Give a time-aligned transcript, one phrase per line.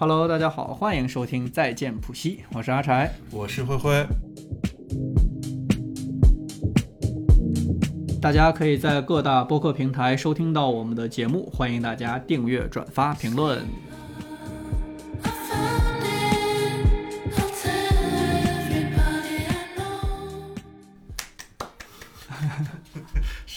[0.00, 3.12] Hello，大家好，欢迎收听再见普西，我是阿柴。
[3.30, 4.02] 我是灰灰。
[8.18, 13.62] 大家可以在各大播客平台收听到我们的节目，欢迎大家订阅、转发、评论。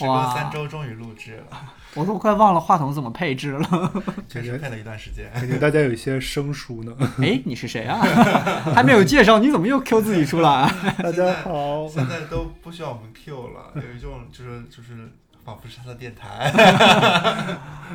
[0.04, 1.58] 时隔三周，终于录制了。
[1.94, 3.92] 我都快忘了话筒怎么配置了，
[4.28, 5.30] 确实配了一段时间。
[5.32, 6.92] 感觉大家有一些生疏呢。
[7.22, 8.00] 哎，你是谁啊？
[8.74, 10.68] 还没有介绍，你怎么又 Q 自己出来？
[10.98, 15.08] 大家好，现在都不需要我们 Q 了，有一种就是就是
[15.44, 16.52] 仿佛是他的电台。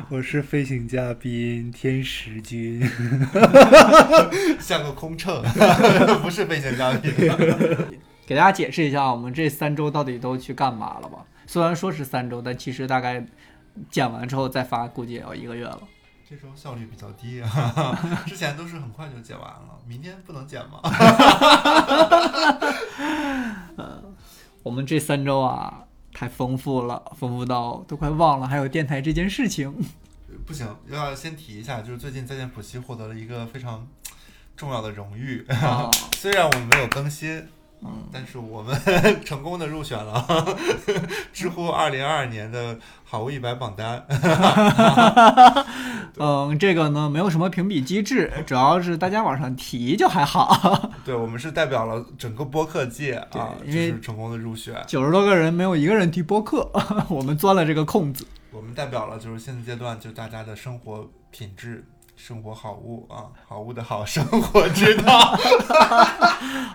[0.08, 2.80] 我是飞行嘉宾天使君，
[4.58, 5.42] 像个空乘，
[6.22, 7.12] 不是飞行嘉宾。
[8.26, 11.18] 给大家解释一下，我们这三周到底都去干嘛了吧？
[11.50, 13.26] 虽然说是三周，但其实大概。
[13.88, 15.80] 剪完之后再发，估计也要一个月了。
[16.28, 19.78] 这周效率比较低啊， 之前都是很快就剪完了。
[19.86, 20.80] 明天不能剪吗？
[24.64, 29.72] 我们这三周啊，太丰富了，丰富到都快忘了还有电台这件事情。
[30.44, 33.86] 不行，要先提一下，就是最近再见普西获得了一个非常
[34.56, 35.46] 重要的荣誉。
[36.16, 37.48] 虽然我们没有更新。
[37.82, 38.78] 嗯，但是我们
[39.24, 40.24] 成功的入选了
[41.32, 44.04] 知乎二零二二年的好物一百榜单。
[46.18, 50.90] 嗯，这个呢没有什么评比机制，主要是大家往上提就还好。
[51.04, 54.74] 对，我们是代表了整个播客界啊，就是成功的入选。
[54.86, 56.70] 九十多个人没有一个人提播客，
[57.08, 58.26] 我们钻了这个空子。
[58.52, 61.86] 我们代表了就是现阶段就大家的生活品质。
[62.16, 65.34] 生活好物啊，好物的好生活之道，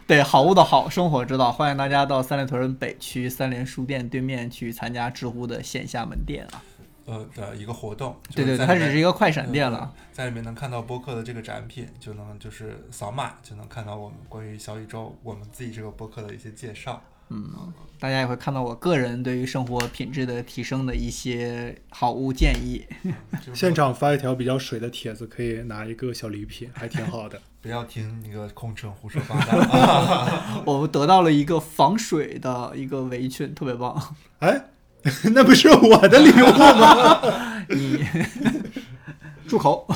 [0.08, 6.62] 对，好物的好生活之道，欢迎大家到三里屯北区三联书店对面去参加知乎的线下门店啊。
[7.06, 17.00] 呃的一个活动，对对，它只是一个快闪店了，在里面能看到播客的这个展品，就能就是扫码就能看到我们关于小宇宙我们自己这个播客的一些介绍。
[17.30, 22.84] 嗯，大家也会看到我个人对于生活品质的提升的一些好物建议。
[23.53, 27.40] 现场发一条比较水的帖子，可以拿一个小礼品，还挺好的。
[27.66, 30.62] 不要听那个空乘胡说八道。
[30.68, 34.16] 我们得到了一个防水的一个围裙，特别棒。
[34.38, 34.66] 哎，
[35.34, 37.66] 那不是我的礼物吗？
[37.70, 38.06] 你
[39.48, 39.88] 住口！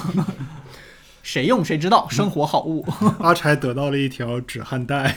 [1.22, 2.84] 谁用谁知道，生活好物。
[3.20, 5.16] 阿柴得到了一条止汗带。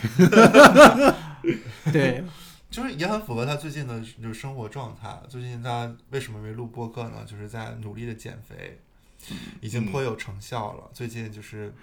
[1.90, 2.22] 对，
[2.70, 5.08] 就是也很符合他最近的就是生活状态。
[5.26, 7.24] 最近他为什么没录播客呢？
[7.26, 8.78] 就是在努力的减肥，
[9.60, 10.90] 已经颇有成效了。
[10.92, 11.74] 最近就是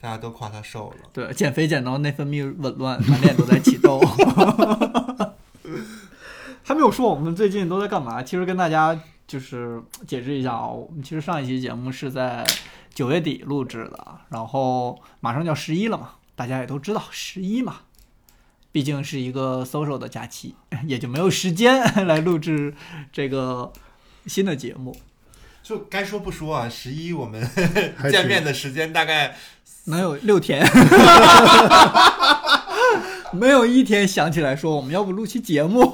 [0.00, 0.96] 大家都夸他瘦了。
[1.12, 4.00] 对，减肥减到内分泌紊乱，满脸都在起痘。
[6.62, 8.22] 还没有说我们最近都在干嘛？
[8.22, 12.46] 其实跟大家就是解释一下啊，我们其实上一期节目是在
[12.92, 17.80] 九月底录制的，然后马上就要十一了嘛，大家也都知道十一嘛。
[18.70, 20.54] 毕竟是一个 social 的假期，
[20.86, 22.74] 也就没有时间 来录制
[23.10, 23.72] 这个
[24.26, 24.94] 新的节目。
[25.68, 27.46] 就该说不说啊，十一我们
[28.10, 29.36] 见面的时间大概
[29.84, 30.66] 能有六天，
[33.32, 35.84] 没有一天想起来说我们要不录期节目。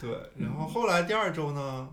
[0.00, 1.86] 对，然后后来第二周呢，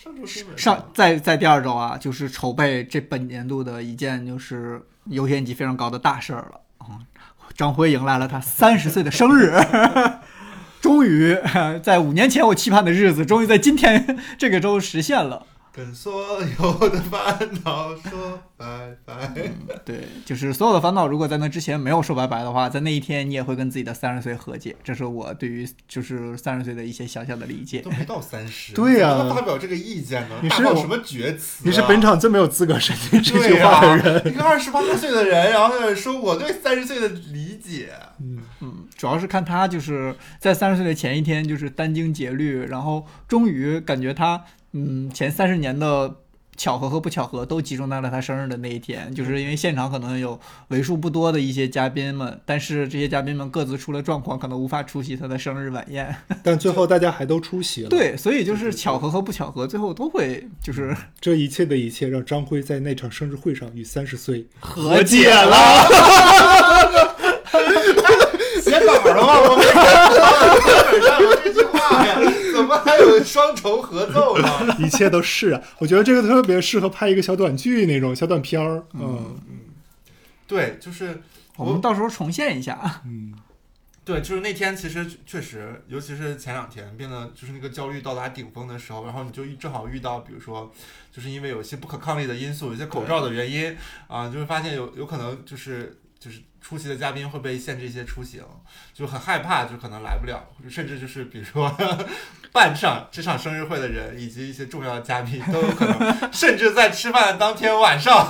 [0.00, 0.24] 上周
[0.56, 7.00] 上在在第二周啊，就是筹备这本年度的一件就是优先级非常高的大事儿了啊。
[7.56, 9.52] 张辉迎来了他三十岁的生日，
[10.84, 11.34] 终于
[11.82, 15.46] 在五年前我期盼的日子，终于在今天 这个周实现了。
[15.72, 19.32] 跟所有的烦恼说拜拜。
[19.82, 24.76] 对，就是所有的烦恼，如果在那之前没有说拜拜的话，在那一天你也会跟自己的三十岁和解。
[24.84, 27.80] 这是我对于就是三十岁的一些小小的理解。
[27.80, 30.36] 都没到三十，对呀，发表这个意见呢？
[30.42, 31.62] 你是有什么厥词？
[31.64, 34.28] 你是本场最没有资格说这句话的人。
[34.28, 37.88] 一个二十八岁的人，然后说我对三十岁的理解。
[38.20, 44.44] 嗯嗯，主要是看他就是在三十岁的前一天，就是殚精竭虑，然后终于感觉他。
[44.76, 46.16] 嗯，前三十年的
[46.56, 56.12] 巧合和不巧合都集中在了他生日的那一天，就是因为现场可能有为数不多的一些嘉宾们，但是这些嘉宾们各自出了状况，可能无法出席他的生日晚宴。
[56.42, 57.88] 但最后大家还都出席了。
[57.88, 65.88] 对，所以就是巧合和不巧合，最后都会就是这一切的一切，让张辉在那场生日会上与三十岁和解了。
[69.24, 69.50] 写稿了吗？
[69.50, 72.20] 我没看上有这句话呀。
[72.54, 74.76] 怎么还有双重合奏呢？
[74.78, 75.60] 一切都是啊！
[75.78, 78.84] 我觉得这个特别适合拍一个小短剧那种小短片儿。
[78.92, 79.58] 嗯嗯，
[80.46, 81.20] 对，就是
[81.56, 83.02] 我们到时候重现一下。
[83.04, 83.34] 嗯，
[84.04, 90.72] 对，就是那天其实确实，尤其是前两天变得就是那个焦虑到达顶峰的时候，然后你就正好遇到，比如说，
[91.12, 98.42] 就是因为有一些不可抗力的因素，有些口罩的原因啊，就会发现有有可能就是就是出席的嘉宾会被限制一些出行，
[98.94, 101.70] 就很害怕，就可能来不了，甚至就是比如说
[102.52, 108.26] 办上这场生日会的人以及一些重要的嘉宾都有可能，甚至在吃饭的当天晚上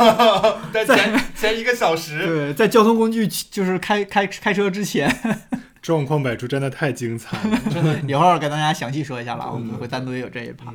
[0.73, 5.09] 在前前一个小时，对，在交通工具就是开开开车之前。
[5.81, 7.61] 状况百出，真的太精彩了！
[7.71, 10.73] 真的，一会儿给大家详细说一下了，我们会单独有这一趴。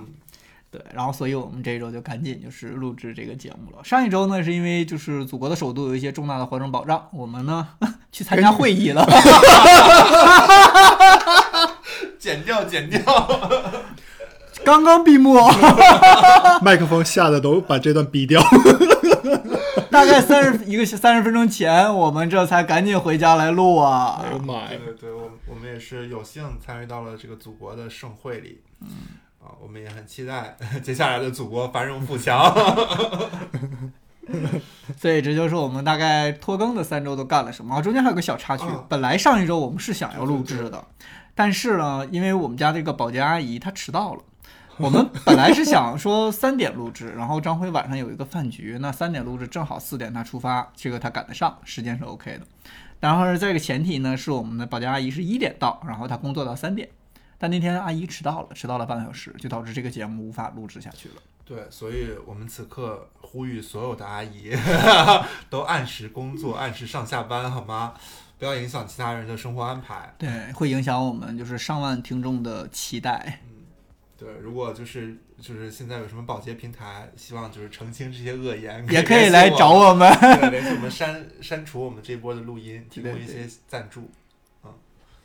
[0.72, 3.84] 对，然后所以我们这一周就赶紧就是录制这个节目了。
[3.84, 7.68] 上一周呢，是因为就是祖国的首都有一些重大的活动保障，我们呢
[8.12, 9.04] 去参加会议了。
[12.20, 13.02] 剪掉，剪掉。
[14.66, 15.40] 刚刚闭幕，
[16.62, 18.42] 麦克风吓得都把这段逼掉。
[19.90, 24.22] 大概三十一个三十分钟前，我们这才赶紧回家来录啊！
[24.24, 24.68] 哎呦妈呀！
[24.70, 28.88] 对对对，我我们也是有幸参与到了这个祖国的盛会里，嗯，
[29.40, 32.54] 啊，我们也很期待 接下来的祖国繁荣富强。
[34.96, 37.82] 所以这就是我们大概拖更的三周都干了什么。
[37.82, 40.86] 中间还有个小插曲，本来上一周我们是想要录制的，
[41.34, 44.22] 但是呢，因为我们家这个保洁阿姨她迟到了。
[44.78, 52.46] 我们本来是想说三点录制，然后张辉晚上有一个饭局，那三点录制正好四点他出发，这个他赶得上，时间是 OK 的。
[53.02, 56.88] 然后这个前提呢是我们的保洁阿姨是一点到，然后她工作到三点，
[57.40, 61.16] 但那天阿姨迟到了，迟到了半个小时，就导致这个节目无法录制下去了。
[61.44, 64.52] 对，所以我们此刻呼吁所有的阿姨
[65.50, 67.96] 都按时工作，按时上下班，好吗？
[68.38, 70.14] 不要影响其他人的生活安排。
[70.18, 73.40] 对，会影响我们就是上万听众的期待。
[73.44, 73.56] 嗯
[74.18, 80.12] 对，如果就是就是现在有什么保洁平台，希望就是澄清这些恶言，也可以来找我们，
[80.52, 84.02] 联系我们删删除我们这波的录音，提供一些赞助。
[84.02, 84.10] 嗯，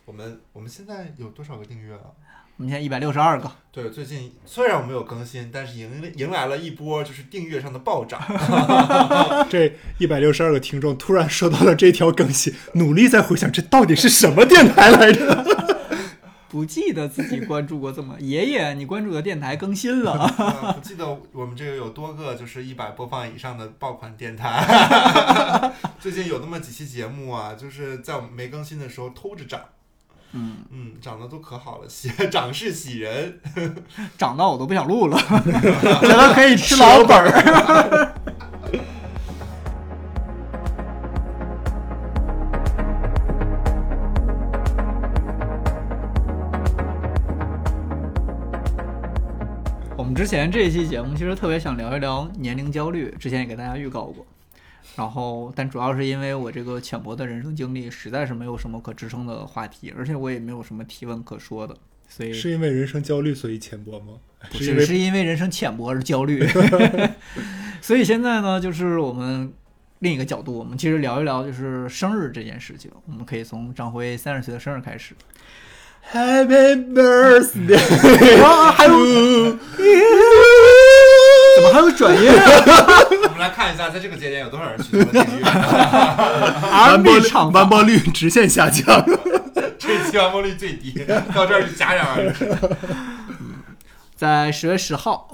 [0.05, 2.13] 我们我们现在有多少个订阅了？
[2.57, 3.51] 我们现在一百六十二个。
[3.71, 8.21] 对，最近虽然我们有更新，但是迎迎来了一波就是订阅上的暴涨。
[9.49, 15.43] 这一百六十二个听众突然收到了这条更新，努力在回想这到底是什么电台来着。
[16.47, 20.73] 不记得自己关注过这么爷爷，你关注的电台更新了。
[20.73, 25.73] 不记得我们这个有多个就是一百播放以上的爆款电台。
[25.99, 29.59] 最近有那么几期节目啊，就是在我们没更新的时候偷着涨。
[30.33, 33.39] 嗯嗯，长得都可好了，喜 长势喜人，
[34.17, 35.17] 长到我都不想录了，
[36.01, 38.11] 觉得可以吃老本儿。
[49.97, 54.25] 我们之前这一期节目其实特别想聊一聊年龄焦虑，之前也给大家预告过。
[54.95, 61.75] 然后，但主要是因为我这个浅薄的人生经历，实在是没有什么可支撑的话题，而且我也没有什么提问可说的，
[62.07, 64.13] 所以是因为人生焦虑所以浅薄吗？
[64.51, 66.47] 不是，是因为人生浅薄而焦虑。
[67.81, 69.51] 所以现在呢，就是我们
[69.99, 72.91] 另一个角度，我们其实聊一聊就是生日这件事情。
[73.05, 75.15] 我们可以从张辉三十岁的生日开始。
[76.11, 77.75] Happy birthday！
[78.73, 79.57] 还有，
[81.55, 82.29] 怎么还有转音？
[82.31, 85.43] 我们来看一下，在这个节点有多少人去订阅？
[86.71, 89.03] 完播率完播率直线下降，
[89.77, 92.57] 这期完播率最低，到这儿就戛然而止。
[94.15, 95.27] 在十月十号，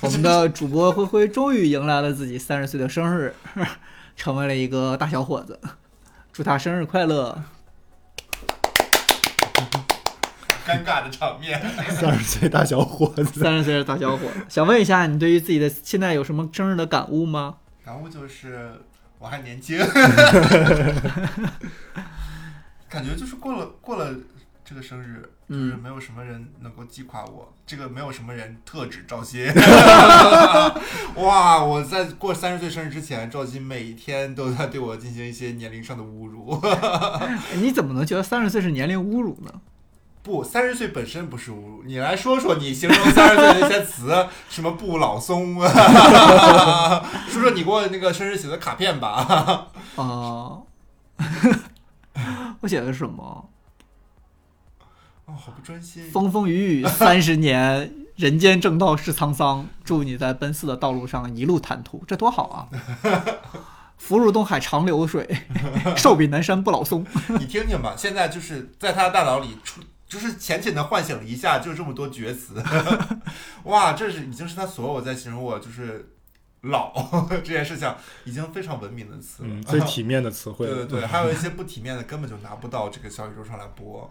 [0.00, 3.34] 我们的主播灰灰终于迎来了自己三十岁的生日，
[4.16, 5.60] 成为了一个大小伙子。
[6.32, 7.42] 祝他生日快乐！
[10.66, 17.54] 尴尬的场面， 三十岁大小伙子，三十岁的大小伙子，想问一下，你对于自己的现在有什么生日的感悟吗？
[17.84, 18.72] 感悟就是
[19.20, 19.78] 我还年轻，
[22.90, 24.12] 感觉就是过了过了
[24.64, 29.54] 这个生日，就是没有什么人能够击垮我，这个没有什么人特指赵鑫。
[31.14, 36.60] 哇，我在过三十岁生日之前，赵鑫每一天都在对我进行一些年龄上的侮辱。
[37.54, 39.52] 你怎么能觉得三十岁是年龄侮辱呢？
[40.26, 41.84] 不，三十岁本身不是侮辱。
[41.84, 45.68] 你来说说你形容三十岁的那些词， 什么不老松啊，
[47.30, 49.68] 说说你给我那个生日写的卡片吧。
[49.94, 50.58] 啊，
[52.58, 53.48] 我写的是什么？
[55.26, 56.10] 哦，好不专心。
[56.10, 59.64] 风风雨雨三十年，人间正道是沧桑。
[59.84, 62.66] 祝你在奔四的道路上一路坦途，这多好啊！
[63.96, 65.42] 福如东海长流水，
[65.96, 67.06] 寿比南山不老松。
[67.38, 69.80] 你听听吧，现在就是在他的大脑里出。
[70.08, 72.62] 就是浅浅的唤醒了一下，就这么多绝词，
[73.64, 76.12] 哇，这是已经是他所有在形容我就是
[76.62, 76.92] 老
[77.28, 77.92] 这件事情
[78.24, 79.48] 已经非常文明的词了。
[79.50, 80.66] 嗯，最体面的词汇。
[80.66, 84.10] 对对对，还有一些不体面的，根本就拿不到这个小宇宙上来播。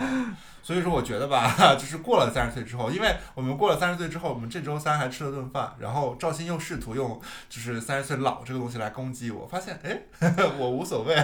[0.62, 9.98] 所以说，我觉得吧， 就是过了三十岁之后，因为我们过了三十岁之后，我们这周三还吃了顿饭，然后赵鑫又试图用就是三十岁老这个东西来攻击我，发现哎，
[10.58, 11.16] 我无所谓。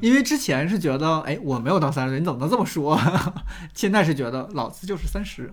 [0.00, 2.98] 因为之前是觉得哎，我没有到三十岁，你怎么能这么说？
[3.74, 5.52] 现在是觉得老子就是三十。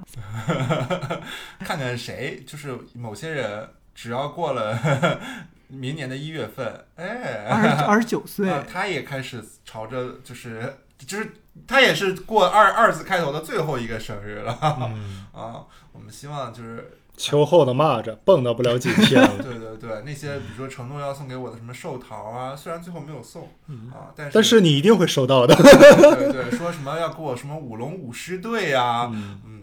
[1.60, 5.20] 看看谁，就是某些人，只要过了
[5.68, 11.34] 明年的一月份，哎，二十二十九岁，他也开始朝着就是就是。
[11.66, 15.66] 他也是过二二字开头的最后一个生日了 啊！
[15.92, 19.42] 我们希望就是秋后的蚂蚱蹦跶不了几天 了。
[19.42, 23.50] 对对对，那些比如说承诺要送给我的什么寿桃啊，虽然最后没有送
[23.92, 25.56] 啊，但是但是你一定会收到的。
[25.58, 29.10] 对对，说什么要给我什么舞龙舞狮队呀？
[29.12, 29.57] 嗯，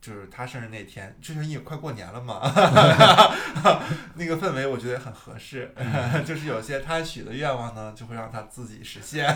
[0.00, 2.40] 就是他生日那天，就是因为快过年了嘛，
[4.14, 5.74] 那个氛围我觉得很合适。
[6.24, 9.26] 就是有些他许的愿望呢，就会让他自己实现。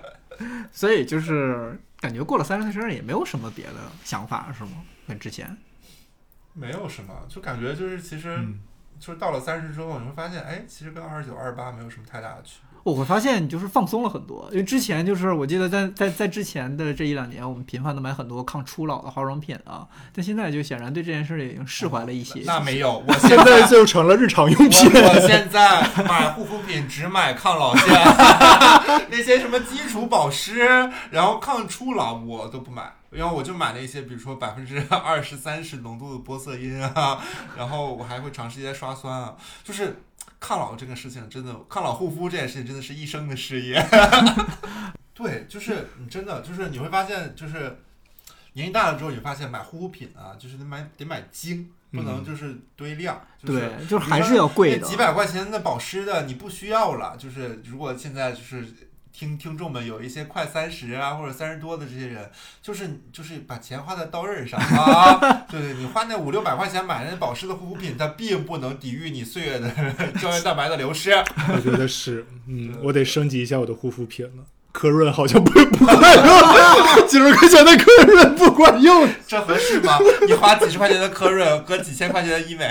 [0.72, 3.74] 所以就是感觉过了三十岁生日也没有什么别的
[4.04, 4.82] 想法，是吗？
[5.06, 5.56] 跟之前
[6.52, 8.38] 没有什么，就感觉就是其实
[8.98, 12.67] 就是到了三十之后，你会发现，哎，其实跟二十九、二十八没有什么太大的区别。
[12.88, 22.40] 我会发现你就是放松了很多，因为之前就是我记得在在在之前的这一两年，我们频繁的买很多抗初老的化妆品啊，但现在就显然对这件事已经释怀了一些。
[22.46, 24.90] 那没有，我现在就成了日常用品。
[24.92, 27.86] 我现在买护肤品只买抗老线，
[29.10, 30.60] 那些什么基础保湿，
[31.10, 37.18] 然后抗初老我都不买，因为我就买了一些，比如说百分之二十三十浓度的玻色因啊，
[37.56, 40.02] 然后我还会尝试一些刷酸啊，就是。
[40.40, 43.84] 抗老这个事情真的，抗老护肤这件事情真的是一生的事业。
[45.14, 47.78] 对，就是你真的就是你会发现，就是
[48.52, 53.20] 年纪大了之后，你发现买护肤品啊，就是得买得买精，不能就是堆量。
[53.44, 54.86] 对，就是还是要贵的。
[54.86, 58.66] 几百块钱的保湿的你不需要了，就是如果现在就是。
[59.18, 62.30] 听听众们有一些快三十啊或者三十多的这些人，
[62.62, 65.18] 就是就是把钱花在刀刃上 啊，
[65.50, 69.68] 对对，你花那五六百块钱买那保湿的护肤品，它并不能抵御你岁月的
[70.22, 71.10] 胶原蛋白的流失。
[71.12, 74.44] 我觉得是，嗯，我得升级一下我的护肤品了。
[74.70, 79.98] 科润好像不 不管用，几十块钱的科润不管用，这合适吗？
[80.28, 82.68] 你花几十块钱的科润和几千块钱的医美。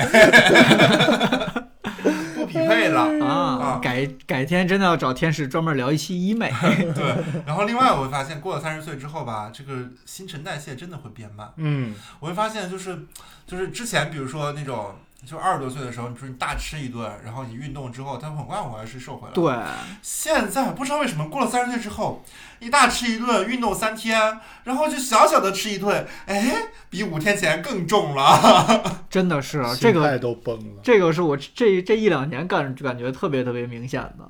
[2.89, 3.79] 匹配了啊！
[3.81, 6.51] 改改天真的要找天使专门聊一期医美。
[6.95, 7.15] 对，
[7.45, 9.73] 然后另外我会发现，过了三十岁之后吧，这个
[10.05, 11.51] 新陈代谢真的会变慢。
[11.57, 13.05] 嗯，我会发现就是
[13.45, 14.95] 就是之前比如说那种。
[15.27, 19.33] 就二十多岁的时候，你说你大吃一顿，然后你运动之后，它很快很快是瘦回来。
[19.33, 19.53] 对。
[20.01, 22.23] 现在不知道为什么，过了三十岁之后，
[22.59, 29.01] 你大吃一顿，运动三天，然后就小小的吃一顿，哎，比五天前更重了。
[29.09, 30.81] 真的是这个都崩了。
[30.81, 34.29] 这个是我这这一两年感感觉特别特别明显的。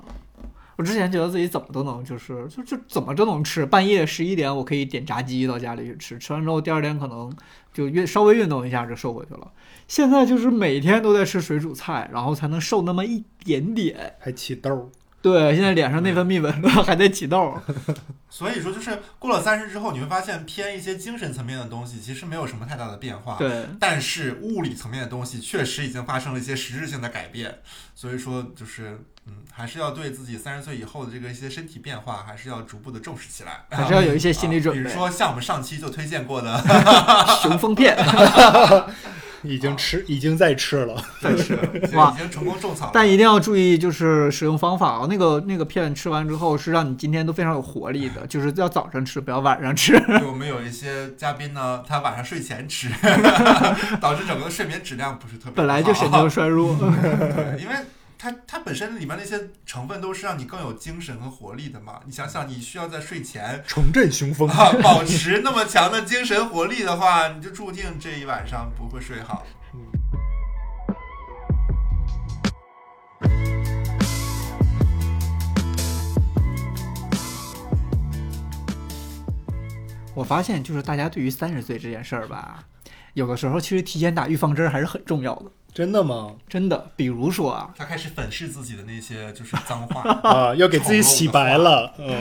[0.78, 7.36] 我之前觉得自己怎么都能，就是就就怎么都能吃，半夜十一点我可以点炸鸡到家里去吃，吃完之后第二天可能
[7.74, 9.50] 就运稍微运动一下就瘦回去了。
[9.88, 14.88] 现在就是每天都在吃水煮菜，然后才能瘦那么一点点，还起痘。
[15.20, 17.52] 对，现在脸上内分泌紊乱，还在起痘。
[18.30, 23.34] 所以说，就是过了三十之后，你会发现偏一些精神层面的东西，其实没有什么太大的变化。
[23.36, 23.66] 对。
[23.80, 27.58] 但是物理层面的东西确实已经发生了一些实质性的改变。
[27.96, 33.64] 所以说，就是嗯，还是要对自己三十岁以后的这个一些身体变化，还是要逐步的重视起来。
[33.70, 34.82] 还是要有一些心理准备。
[34.82, 36.60] 比如说，像我们上期就推荐过的
[37.42, 37.96] 雄风片。
[39.44, 41.56] 已经吃，已经在吃了，在吃，
[41.94, 42.90] 哇，已经成功种草。
[42.92, 45.06] 但一定要注意，就是使用方法啊。
[45.08, 49.94] 那个那个片吃完之后，是让你今天都非常有活力的，就是要早上吃，不要晚上吃。
[50.26, 52.88] 我们有一些嘉宾呢，他晚上睡前吃，
[54.00, 55.52] 导致整个睡眠质量不是特别好。
[55.54, 57.74] 本来就神经衰弱，对，因为。
[58.20, 62.00] 它它本身里面那些成分都是让你更有精神和活力的嘛？
[62.04, 64.48] 你想想，你需要在睡前重振雄风，
[64.82, 69.46] 保持那么强的精神活力的话，你就注定这一晚上不会睡好。
[80.12, 82.64] 我发现，就是大家对于三十岁这件事儿吧，
[83.14, 85.52] 有的时候其实提前打预防针还是很重要的。
[85.78, 86.32] 真的吗？
[86.48, 91.94] 真的，比如说啊，他开始粉饰自己的那些就是脏话 啊，要给自己洗白了。
[92.00, 92.16] 嗯，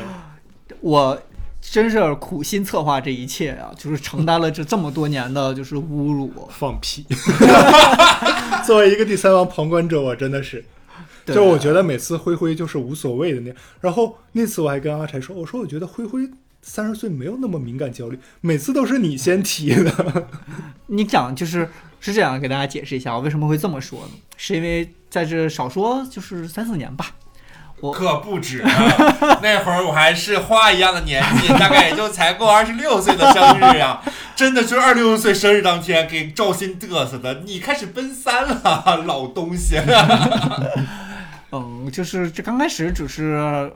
[0.79, 1.19] 我
[1.59, 6.31] 真是苦心策划这一切啊，就是承担了这这么多年的就是侮辱。
[6.51, 7.03] 放屁！
[8.63, 10.63] 作为一个第三方旁观者，我真的是，
[11.25, 13.57] 就我觉得每次灰灰就是无所谓的那样。
[13.81, 16.29] 然后那次我还跟阿柴说，我说我觉得灰灰。
[16.59, 20.27] 三十岁没有那么敏感焦虑，每次都是你先提的。
[20.87, 24.11] 你讲就是是这样，给大家解释一下，我为什么会这么说呢？
[24.37, 27.07] 是因为在这少说就是三四年吧，
[27.81, 28.63] 我可不止，
[29.41, 34.01] 那会儿我还是花一样的年纪，大概也就才过二十六岁的生日呀，
[34.35, 39.77] 真的就是二十六岁生日当天给赵鑫嘚瑟的，你开始奔三了，老东西。
[41.51, 43.71] 嗯，就是这刚开始只是。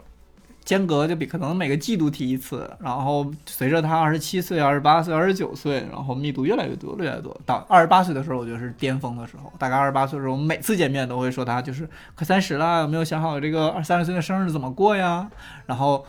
[0.64, 7.36] 间隔就比可能每个季度提一次，然后随着他二十七岁、二十八岁、二十九岁，然后密度越来越多，越来越多。
[7.46, 9.52] 到二十八岁的时候，我觉得是巅峰的时候。
[9.58, 15.30] 大概二十八岁的时候，我们每次见面都会说他就是快三十了，有没有想好这个二三十岁的生日怎么过呀？
[15.66, 16.06] 然后。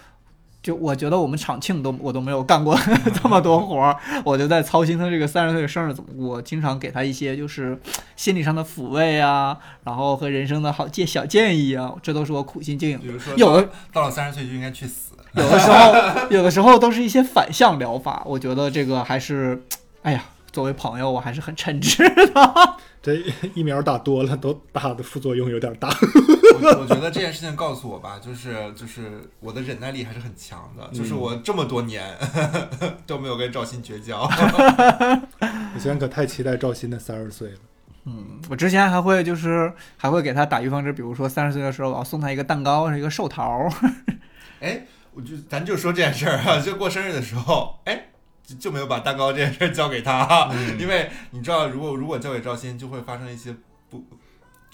[0.62, 2.78] 就我觉得我们厂庆都我都没有干过
[3.20, 7.76] 这么多活儿，我就在操心他这个三十岁的生日怎么过，经常给他一些就是
[8.16, 12.98] 心理上的抚慰啊，然后和人生的好建小建议啊，这都是我苦心经营。
[13.00, 15.94] 比如说，有的到了三十岁就应该去死，有的时候
[16.30, 19.62] 有的时候都是一些反向疗法，我觉得这个还是，
[20.02, 20.24] 哎呀。
[20.52, 22.76] 作为朋友，我还是很称职的。
[23.02, 23.20] 这
[23.54, 25.88] 疫苗打多了，都打的副作用有点大。
[25.88, 30.88] 我我觉得这件事情告诉我吧，就是就是我的忍耐力还是很强的。
[30.96, 32.16] 就是我这么多年
[33.04, 34.22] 都没有跟赵鑫绝交。
[34.22, 37.58] 我现在可太期待赵鑫的三十岁了。
[38.06, 43.68] 嗯，我之前还会就是还会给他打预防针，比如说三十岁的时候，我要送他一个蛋糕，是一个寿桃。
[44.60, 48.11] 哎，我就咱就说这件事儿啊，就过生日的时候，哎。
[48.58, 53.54] 就没有把蛋糕这件事交给他，因为你知道，如果如果交给赵鑫，就会发生一些
[53.88, 54.04] 不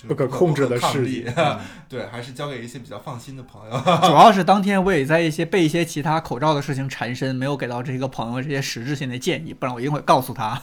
[0.06, 1.24] 不可控制的事力。
[1.88, 3.76] 对，还是交给一些比较放心的朋友。
[4.08, 10.60] 主要是当天我也在一些被一些其他口罩的事情缠身，没有给到这个朋友这些实质性的建议，不然我一定会告诉他。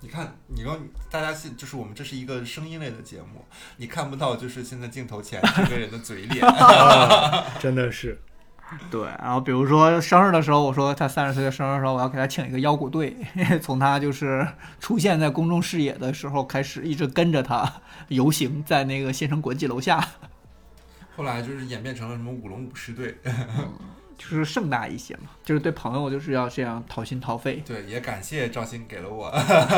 [0.00, 0.78] 你看，你说
[1.10, 3.44] 大家现就是我们这是一个声音类的节目，
[3.78, 6.40] 你看不到就是现在镜头前这个人的嘴脸，
[7.58, 8.20] 真的是。
[8.90, 13.16] 对，然后比如说生日的时候，我说他三十岁的生日的时候，我要给他请一个腰鼓队，
[13.62, 14.46] 从他就是
[14.78, 17.70] 出现在公众视野的时候开始，一直跟着他
[18.08, 20.06] 游行在那个县城国际楼下。
[21.16, 23.16] 后来就是演变成了什么舞龙舞狮队。
[24.18, 27.62] 就是盛大一些嘛，就是对朋友就是要这样掏心掏肺。
[27.64, 29.30] 对，也感谢赵鑫给了我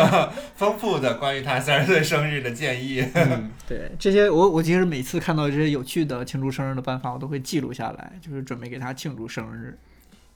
[0.57, 3.07] 丰富的关于他三十岁生日的建议。
[3.69, 9.79] 对，这些我我其实每次看到这些有趣的庆祝生日的办法，我都会记录下来，就是准备给他庆祝生日。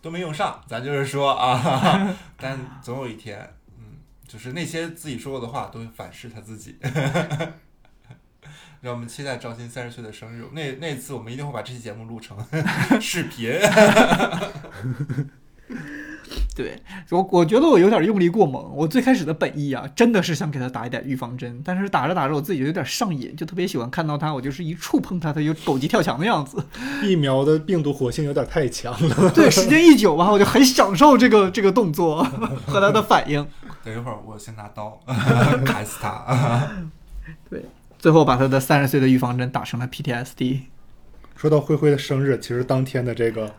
[0.03, 3.97] 都没用上，咱就是说啊， 但总有一天，嗯，
[4.29, 6.77] 就是那些自己说过的话都会反噬他自己。
[8.85, 10.45] 让我们期待赵鑫三十岁的生日。
[10.53, 12.37] 那那次我们一定会把这期节目录成
[13.01, 13.51] 视频。
[16.55, 16.79] 对，
[17.11, 18.77] 我我觉得我有点用力过猛。
[18.77, 26.63] 我最开始的本意啊，真的是想给他打一点预防针，但是打着打着我自己就有点上瘾，就特别喜欢看到他，我就是一触碰他，他就狗急跳墙的样子。
[27.03, 29.31] 疫苗的病毒活性有点太强了。
[29.31, 32.23] 对，时间一久吧，我就很享受这个这个动作
[32.67, 33.49] 和他的反应。
[33.83, 35.01] 等一会儿我先拿刀
[35.65, 36.69] 砍死他。
[37.49, 37.65] 对。
[38.05, 40.65] 最后把他的三十岁的预防针打成了 PTSD。
[41.37, 43.55] 说到灰灰的生日，其实当天的这个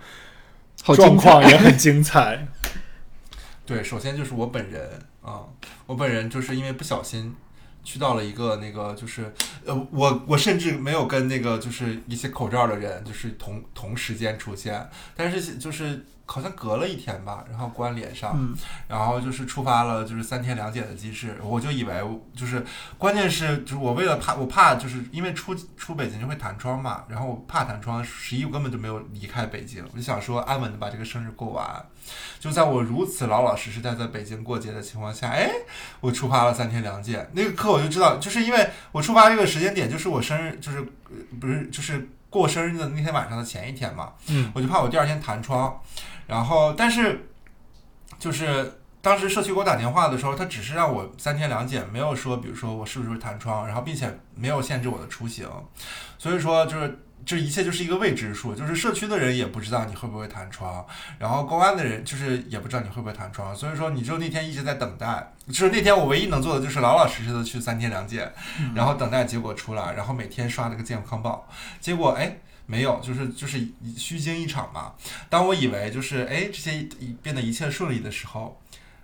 [0.95, 2.47] 状况也很精彩。
[3.65, 5.45] 对，首先就是我本人啊，
[5.87, 7.33] 我本人就是因为不小心
[7.83, 9.33] 去到了一个那个，就是
[9.65, 16.05] 呃，我我甚至没有跟那个就是一些口罩的人就是同同时间出现，但是就是。
[16.27, 18.35] 好像隔了一天吧，然后关联上，
[18.87, 21.93] 然后就是触发了就是三天两检的机制，我就以为
[22.35, 22.65] 就是
[22.97, 31.85] 关键是就是我为了怕我怕就是因为出出北京就会弹窗嘛，然后我怕弹窗，十一我根本就没有离开北京，我就想说安稳的把这个生日过完，
[32.39, 35.51] 就在我如此老老实实待在北京过节的情况下，哎，
[35.99, 40.83] 我触发了三天两检，那个课我就知道，就是因为我触发这个时间点就是我生日就是
[41.39, 45.79] 不是就是过生日的那天晚上的前一天嘛，嗯，我就怕我第二天弹窗。
[46.27, 47.29] 然后，但是，
[48.17, 55.47] 就是当时社区给我打电话的时候，他只是让我三天两检，没有说，比如说我是不是弹窗，然后并且没有限制我的出行，
[56.17, 60.83] 所以说就是这一切就是一个未知数，就是社区的人也不知道你会不会弹窗，
[61.19, 68.33] 然后公安的人就是也不知道你会不会弹窗，所以说你就那天一直在等待，就是那天我唯一能做的就是老老实实的去三天两检，
[68.73, 71.47] 然后等待结果出来，然后每天刷那个健康宝，
[71.79, 72.39] 结果哎。
[72.67, 73.59] 没有，就是就是
[73.95, 74.93] 虚惊一场嘛。
[75.29, 76.87] 当我以为就是哎这些
[77.21, 78.59] 变得一切顺利的时候，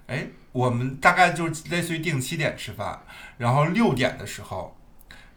[0.08, 3.00] 哎，我们大概就类似于定七点吃饭，
[3.38, 4.76] 然后六点的时候，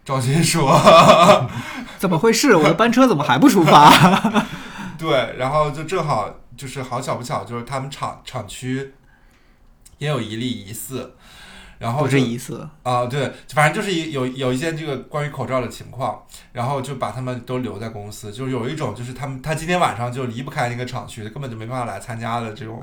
[0.05, 0.73] 赵鑫说：
[1.99, 2.57] “怎么回事？
[2.57, 3.91] 我的班车怎么还不出发？”
[4.97, 8.95] 对，然后就正好就是好巧不巧，就是他们厂厂区
[9.99, 11.15] 也有一例疑似。
[11.79, 12.69] 然后不是一次。
[12.83, 22.83] 啊，对，反正就是有有一些这个关于口罩的情况，然后就把他们都留在公司，就有一种就是他们他今天晚上就离不开那个厂区，根本就没办法来参加的这种。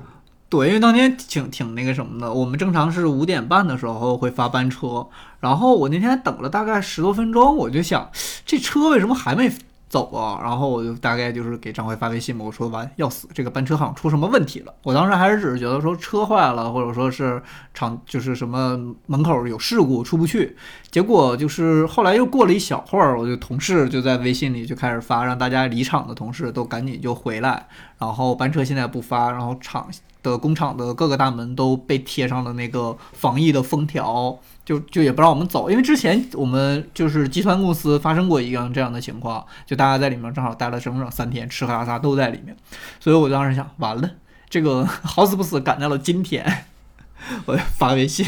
[0.50, 5.08] 对，因为当天挺挺那个什么的，我们正常是五点半的时候会发班车，
[5.40, 8.10] 然后我那天等了大概十多分钟，我就想
[8.46, 9.50] 这车为什么还没
[9.92, 10.40] 走啊？
[10.42, 14.74] 然后我就大概就是给张辉发微信嘛，我说完要死，这个班车好像出什么问题了。
[14.84, 20.56] 我当时还是只是觉得说车坏了，或者说是厂就是什么门口有事故出不去。
[20.90, 29.90] 结果就是后来又过了一小会儿，我就同事就在微信里就开始发，让大家离场的同事都赶紧就回来，然后班车现在不发，然后厂。
[30.24, 42.56] 的工厂的各个大门都被贴上了那个防疫的封条，就就也不让我们走，因为之前我们就是集团公司发生过一样这样的情况，就大家在里面正好待了整整三天，吃喝拉撒都在里面，
[43.00, 44.10] 所以我当时想，完了，
[44.50, 46.66] 这个好死不死赶到了今天，
[47.46, 48.26] 我发微信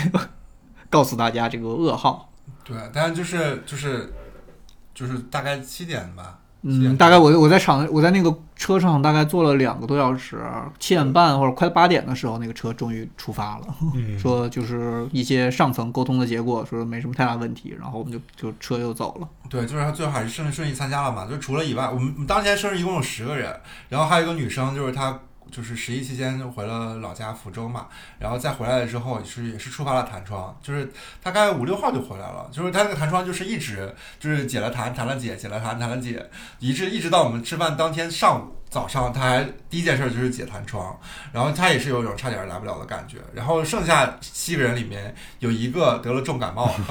[0.90, 2.32] 告诉大家这个噩耗。
[2.64, 4.14] 对，但是就是就是
[4.94, 6.40] 就是大概七点吧。
[6.64, 10.42] 嗯，大概我我在场，我在那个车上大概坐了两个多小时，
[10.80, 13.68] 七点半或者快八点的时候，那个车终于出发了。
[14.18, 19.28] 说就是一些上层沟通的结果，说没什么太大问题，然后我们就就车就走了。
[19.50, 21.26] 对，就是他最后还是顺顺利参加了嘛。
[21.26, 23.54] 就除了以外，我们当天生日一共有十个人，
[23.90, 25.20] 然后还有一个女生，就是她。
[25.54, 27.88] 就是十一期间就回了老家福州嘛，
[28.18, 38.63] 然后再回来了之后是也是触发了弹窗，就是大概五六号就回来了，就是他那个弹窗就是一直就是解了弹弹了解解了弹弹了解，一直一直到我们吃饭当天上午。
[38.74, 40.98] 早上他还第一件事就是解弹窗，
[41.32, 43.18] 然后他也是有一种差点来不了的感觉。
[43.36, 46.74] 然后剩下七个人里面有一个得了重感冒，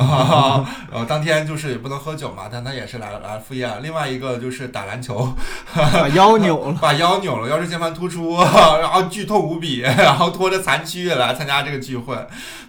[0.88, 3.82] 然后当天就是也不能喝酒嘛，但他也是来了来赴宴。
[3.82, 5.34] 另外一个就是打篮球，
[5.74, 12.16] 把 腰扭了，把腰扭了，腰椎间盘突出，然后剧痛无比，然后拖着残躯来参加这个聚会。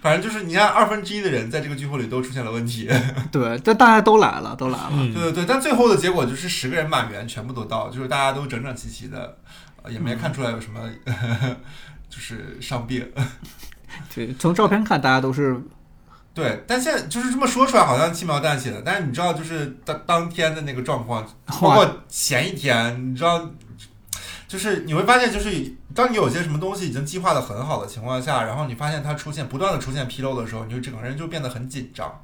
[0.02, 2.90] 反正就是你看二分之一的人在这个聚会里都出现了问题。
[3.30, 4.90] 对，但大家都来了，都来了。
[5.14, 9.03] 对对对，但最后的结果就是十个人满员全部都到，就是大家都整整齐齐。
[9.08, 9.36] 的，
[9.88, 10.80] 也没看出来有什么，
[12.08, 13.08] 就是伤病。
[14.14, 15.60] 对，从照片看，大家都是
[16.32, 18.82] 对，但现在就是这么说出来，好像轻描淡写的。
[18.84, 23.48] 但是你知道，就是当当天的那个状况，包括前一天，你知道，
[24.54, 25.50] 就是你会发现，就是
[25.92, 32.20] 当你有些什么东西已经计划的很好的情况下，然后你发现它出现不断的出现纰漏的时候，你就整个人就变得很紧张。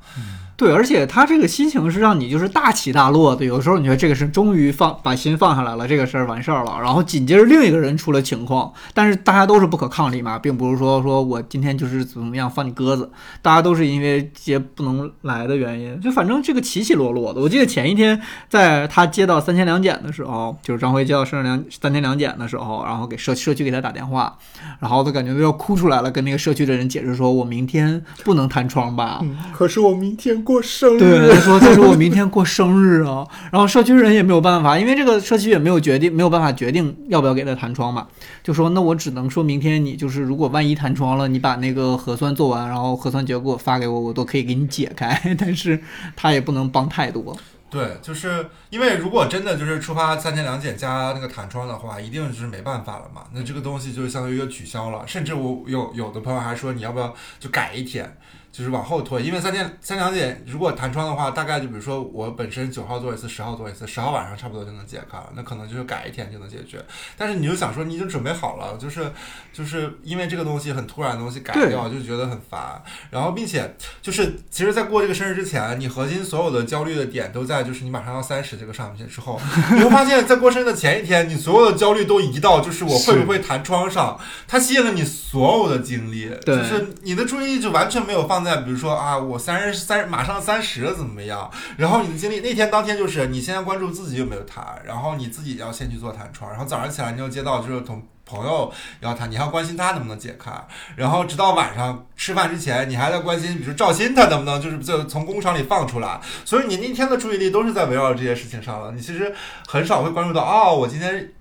[0.57, 3.45] 对，而且他这个心情是让你就是大起大落的。
[3.45, 6.79] 有的时候你觉得这个事终于放把心放下来了，这个事儿完事儿了。
[6.81, 15.99] 然后紧接着另一个人出了情况，但是大家都是不可抗力嘛，并不是说说我今天就是怎么样放你鸽子，大家都是因为接不能来的原因。
[16.01, 17.41] 就反正这个起起落落的。
[17.41, 24.37] 我记得前一天在他接到三千两检的时候，就是张辉接到三两三千两检检的时候，然后给社社区给他打电话，
[24.79, 29.21] 然后他感觉都要哭出来了，跟那个社区的人解释说，我明天不能弹窗吧？
[29.53, 30.31] 可是我明天。
[30.43, 38.07] 过生日，对，他说他说我明天过生日啊， 然后社区人也没有办法，因为这个社区也没有决定，没有办法决定要不要给他弹窗嘛，
[38.43, 45.79] 就说那我只能说明天你就是如果万一弹窗了，你把那个核酸做完，然后核酸结果发给我，我都可以给你解开，但是
[46.17, 47.37] 他也不能帮太多。
[47.71, 58.19] 对，就是因为如果真的就是触发三天两检加那个弹窗的话，一定就是没办法了嘛，那这个东西就相当于就取消了，甚至我有有的朋友还说你要不要就改一天。
[58.53, 66.85] 就是往后推，因为三天三两点如果弹窗的话，大概就比如说我本身九号做一次，十号做一次，十号晚上差不多就能解开了，那可能就是改一天就能解决。
[67.17, 69.09] 但是你就想说，你已经准备好了，就是
[69.53, 72.83] 就是因为这个东西很突然的东西改掉，就觉得很烦。
[73.11, 79.41] 然后并且就是其实，在过这个生日之前，你核心所有的焦虑的点都在就是你马上要三十这个上面之后，
[79.77, 88.40] 你会发现在过生日的前一天，你所有的焦虑都移到就是我会不会弹窗上，它吸引了你所有的精力，就是你的注意力就完全没有放。
[88.45, 91.51] 在比如说啊，我三十三马上三十了怎么样？
[91.77, 100.53] 然后你的经历那天当天就是你先关注自己有没有谈，然后你自己要先去做弹窗，然后早上起来你就接到就是同朋友要谈，你还要关心他能不能解开，
[100.97, 109.35] 然后直到晚上吃饭之前你还在关心，比如赵鑫他能不能就是就从工厂里放出来，所以你那天的注意力都是在围绕这些事情上了，你其实
[109.67, 111.33] 很少会关注到哦，我今天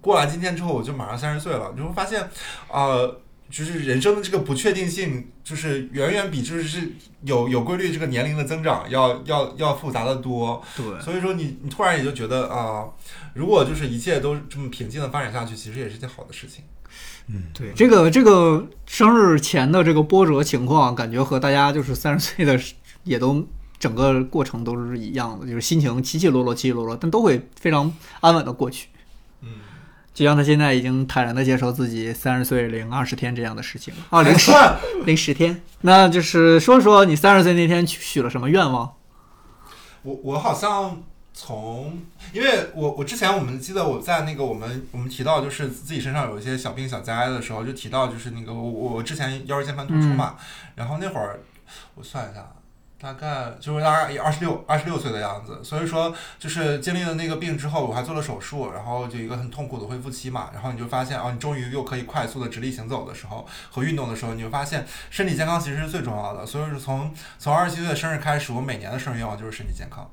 [0.00, 2.28] 过完今天之后我就马上三十岁了，你就会发现，
[2.68, 3.20] 呃。
[3.50, 10.62] 就是人生的这个不确定性，就是远远比就是有有规律这个年龄的增长要要要复杂的多。
[10.76, 12.86] 对，所以说你你突然也就觉得啊，
[13.34, 16.64] 如果就是一切都这么平静的发展下去，其实也是件好的事情。
[17.28, 22.60] 嗯，对，这个这个生日前的这个波折情况，感觉和大家就是三十岁的
[23.04, 23.46] 也都
[23.78, 28.88] 整个过程都是一样的，就是心情起起落落，起起落落，但都会非常安稳的过去。
[30.14, 34.52] 就像他现在已经坦然的接受自己三十岁零二十天这样的事情啊，零十
[35.04, 38.94] 零十天，那就是说说你三十岁那天许了什么愿望？
[40.02, 42.00] 我我好像从，
[42.32, 50.36] 因为我我之前我们记得我在那个我们我们提到就是自己身上有一些小病小灾的时候，就提到就是那个我我之前腰椎间盘突出嘛，
[50.76, 51.40] 然后那会儿
[51.96, 52.46] 我算一下。
[53.00, 66.46] 大概就是大概二十六二十六岁的样子，所以说就是经历了那个病之后，我还做了手术，然后就一个很痛苦的恢复期嘛，然后你就发现哦，你终于又可以快速的直立行走的时候和运动的时候，你就发现身体健康其实是最重要的。
[66.46, 70.10] 所以说从从二十七岁的生日开始，我每年的生日愿望就是身体健康。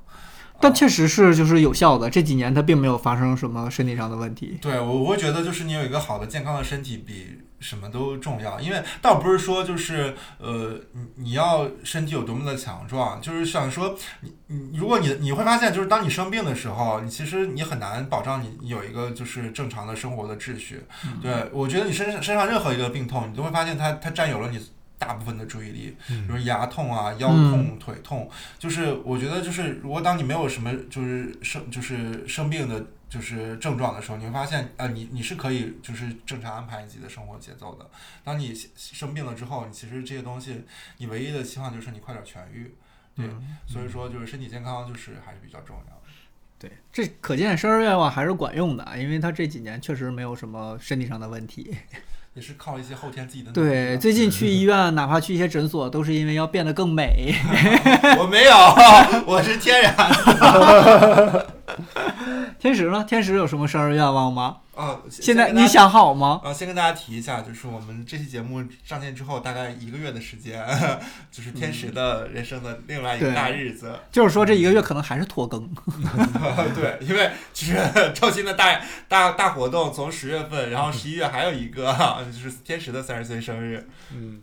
[0.59, 4.59] 但确实是就是有效的，这几年他并没有发生什么身体上的问题。
[4.61, 7.39] 对，我会觉得就是你有一个好的健康的身体比。
[7.61, 20.83] 什么都重要，因为倒不是说就是呃，你你要身体有多么的强壮，就是想说你你如果你你会发现，就是当你生病的时候，你其实你很难保障你有一个就是正常的生活的秩序。
[21.21, 24.59] 对我觉得你身上身上任何一个病痛，你都会发现它它占有了你
[24.97, 32.83] 大部分的注意力，比如牙痛啊、腰痛、腿痛，就是我觉得就是如果当你没有什么就是生就是生病的。
[33.11, 37.85] 就是症状的时候，你会发现，呃，你你是可以就是正常安排你自己的生活节奏的。
[38.23, 40.63] 当你生病了之后，你其实这些东西，
[40.97, 42.73] 你唯一的希望就是你快点痊愈。
[43.13, 43.27] 对，
[43.67, 46.01] 所以说就是身体健康就是还是比较重要。
[46.57, 51.75] 对，这可见生日愿望还是管用的，因为他这几年确实没有什么身体上的问题。
[52.33, 57.35] 也是靠一些后天自己的对，最近去 医院，哪怕去一些诊所，都是因为要变得更美。
[58.17, 58.55] 我没有，
[59.27, 59.93] 我是天然。
[62.59, 63.03] 天使呢？
[63.03, 64.57] 天使有什么生日愿望吗？
[64.75, 66.41] 啊，现在你想好吗？
[66.43, 70.65] 啊，先跟大家提一下，就是我们这期节目上线之后，大概一个月的时间，
[71.29, 73.93] 就是天使的人生的另外一个大日子。
[74.11, 75.69] 就是说这一个月可能还是拖更。
[76.73, 77.75] 对，因为就是
[78.15, 81.93] 赵新的大大大活动从十月份，然后十一月还有一个，
[82.31, 83.87] 就是天使的三十岁生日。
[84.13, 84.41] 嗯，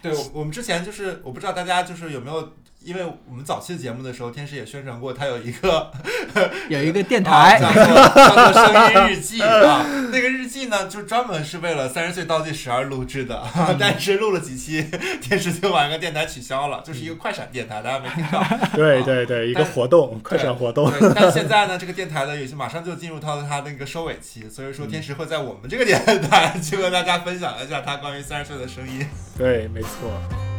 [0.00, 2.54] 对，我们之前就是我不知道大家就是有没有。
[2.84, 5.90] 因为我们早期的节目的时候，天使也宣传过，他有一个
[6.68, 9.84] 有一个电台，叫做叫做声音日记啊。
[10.12, 13.42] 那个日记呢，就专门是为了三十岁倒计时而录制的。
[13.80, 14.86] 但是录了几期，
[15.20, 18.44] 天使就把那个电台取消了，就是一个快闪电台，大家没听到？
[18.76, 20.92] 对对对，一个活动，快闪活动。
[21.14, 29.06] 但现在呢，这个电台呢，也是马上就进入到它那个收尾期，所以说天使会在我们这个电台去和大家分享一下他关于三十岁的声音。
[29.38, 30.53] 对，没错。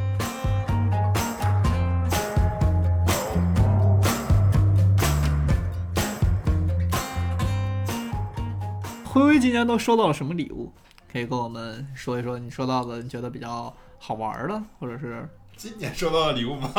[9.16, 10.74] 灰灰今年都收到了什么礼物？
[11.10, 15.26] 可以跟我们说一说你收到的你觉得比较好玩的，或者是
[15.56, 16.70] 今年收到的礼物吗？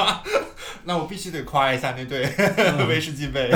[0.84, 2.30] 那我必须得夸一下那对
[2.86, 3.50] 威士忌杯，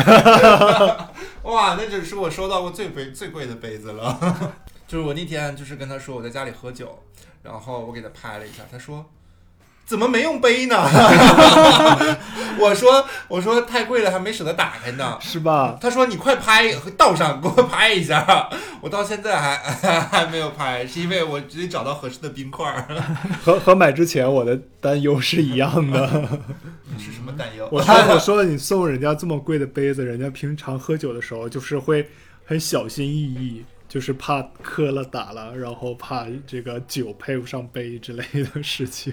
[1.45, 4.55] 哇，那只是我收到过最贵最贵的杯子了。
[4.88, 6.99] 就是我那天就是跟他说我在家里喝酒，
[7.43, 9.05] 然后我给他拍了一下，他说。
[9.90, 10.76] 怎么没用杯呢？
[12.61, 15.76] 我说我说太贵了，还没舍得打开呢，是吧？
[15.81, 18.48] 他说你快拍倒上，给我拍一下。
[18.81, 19.59] 我到现在还
[20.07, 22.72] 还没有拍，是因为我直接找到合适的冰块。
[23.42, 26.38] 和和买之前我的担忧是一样的。
[26.96, 27.68] 你是什么担忧？
[27.72, 32.09] 我说我说你送人家这么贵的杯子，人家平常喝酒的时候就是会
[32.44, 38.24] 很小心翼翼，就是怕磕了打了，然后怕这个酒配不上杯之类
[38.55, 39.12] 的事情。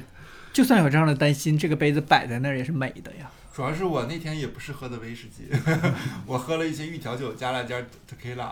[0.57, 3.29] 就算有这样的担心，这个杯子摆在那儿也是美的呀。
[3.53, 5.47] 主要是我那天也不是喝的威士忌，
[6.25, 8.49] 我喝了一些预调酒，加了点 tequila，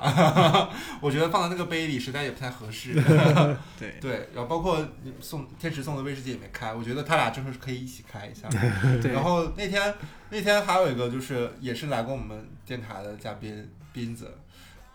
[1.01, 2.93] 我觉得放在那个杯里实在也不太合适。
[3.79, 4.87] 对对，然后包括
[5.19, 8.47] 送天使送的威士忌也没开，我觉得他俩正是可以一起开一下。
[9.11, 9.91] 然后那天
[10.29, 14.31] 那天还有一个就是也是来过我们电台的嘉宾斌子。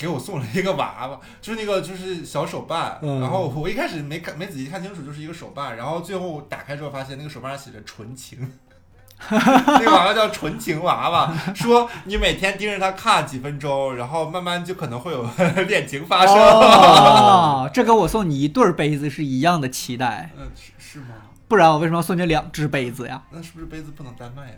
[0.00, 8.50] 给我送了一个娃娃， 就是那个就是小手办，然后我一开始没看没仔细看清楚，就是一个手办，然后最后打开之后发现那个手办上写着纯情，
[9.30, 15.28] 那个娃娃叫纯情娃娃，说你每天盯着它看几分钟，然后慢慢就可能会有
[15.68, 16.34] 恋情发生。
[16.34, 20.30] 哦，这跟我送你一对杯子是一样的期待。
[20.38, 21.08] 嗯，是是吗？
[21.46, 23.20] 不然我为什么要送你两只杯子呀？
[23.30, 24.56] 那是不是杯子不能单卖呀？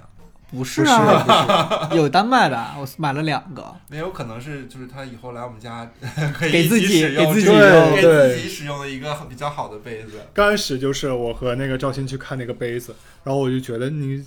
[0.52, 3.74] 不是啊， 有单卖的，我买了两个。
[3.88, 5.90] 那有可能是，就是他以后来我们家
[6.38, 10.20] 可以给自己给自己给自己使用的一个比较好的杯子。
[10.34, 14.22] 刚开始就是我和那个赵鑫去看那个杯子，然后我就觉得你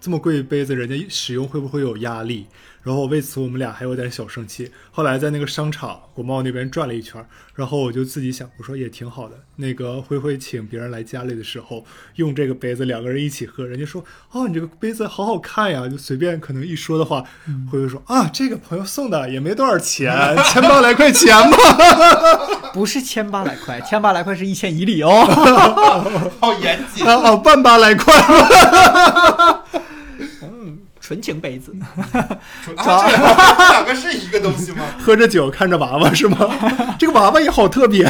[0.00, 2.46] 这么贵杯子，人家使用会不会有压力？
[2.82, 4.70] 然后为此我们俩还有点小生气。
[4.90, 9.34] 后来在那个商场国贸那边转了一圈，然后我就自己想，我说也挺好的。
[9.56, 11.84] 那个灰灰请别人来家里的时候
[12.16, 17.24] 用这个杯子，两个人一起喝，人家说哦你这个杯子好好看呀，就随便可能一说的话，
[17.70, 21.56] 灰灰说啊这个朋友送的也没多少钱，千八来块钱吧。
[22.72, 25.10] 不是千八来块，千八来块是一千一里哦。
[26.40, 28.14] 好严谨啊， 半八来块。
[31.10, 31.74] 纯情杯子，
[32.62, 34.84] 说啊，这 这两个是一个东西吗？
[35.02, 36.38] 喝着酒看着娃娃是吗？
[37.00, 38.08] 这个娃娃也好特别。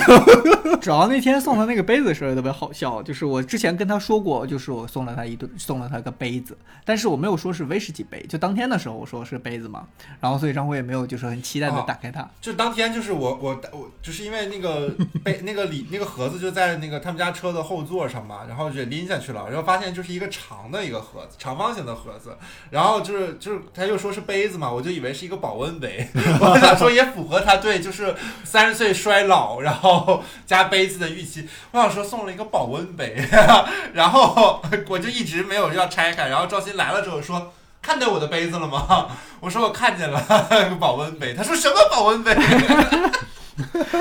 [0.82, 9.86] 主要那天送他那个杯子的时候也特别好笑，就是我之前跟他说过，就是我送了他一顿，送了他个杯子，但是我没有说是威士忌杯，就当天的时候我说是杯子嘛，
[10.20, 12.28] 然后所以张辉也没有就是很期待的哦打开它。
[12.38, 14.90] 就当天就是我我我就是因为那个
[15.24, 22.36] 杯那个里那个盒子就在那个他们家车的后座上嘛，然后就拎下去了，然后发现就是一个长的一个盒子，长方形的盒子，
[22.70, 26.08] 然后就是就是他又说是杯子嘛，我就以为是一个保温杯，
[26.40, 33.14] 我想说也符合他对就是三十岁衰老然后加杯子的预期，我想说送了一个保温杯，
[33.94, 37.52] 然后 我就一直没有要拆开，然后赵鑫来了之后说。
[37.82, 39.08] 看见我的杯子了吗？
[39.40, 40.22] 我说我看见了，
[40.68, 41.32] 个保温杯。
[41.32, 42.36] 他说什么保温杯？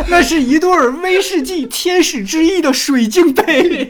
[0.10, 3.90] 那是一对儿威士忌天使之翼的水晶杯。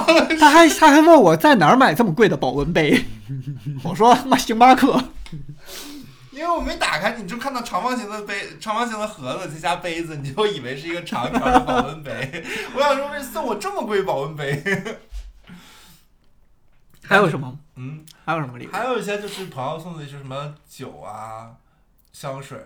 [0.38, 3.04] 他还他还问我在哪儿买这么贵的保温杯，
[3.84, 5.02] 我说妈星巴克。
[6.32, 12.44] 因为我没打开，你就看到长方形的杯，长方形的盒子再加杯子，你就以为是一个长条的保温杯。
[12.74, 14.60] 我想说，为什么送我这么贵保温杯？
[17.04, 17.56] 还有什么？
[17.76, 18.72] 嗯，还有什么礼物？
[18.72, 21.50] 还有一些就是朋友送的，就是什么酒啊、
[22.12, 22.58] 香水，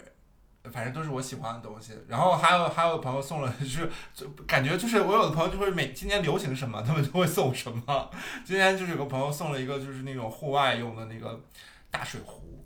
[0.72, 1.92] 反正都是我喜欢的东西。
[2.09, 8.11] 然后还有还有朋友送了，就是就感觉就是我有的朋友就会每今年流行什么，他们就会送什么。
[8.44, 11.40] 今天就是有个朋友送了一个就是那种户外用的那个
[11.90, 12.64] 大水壶，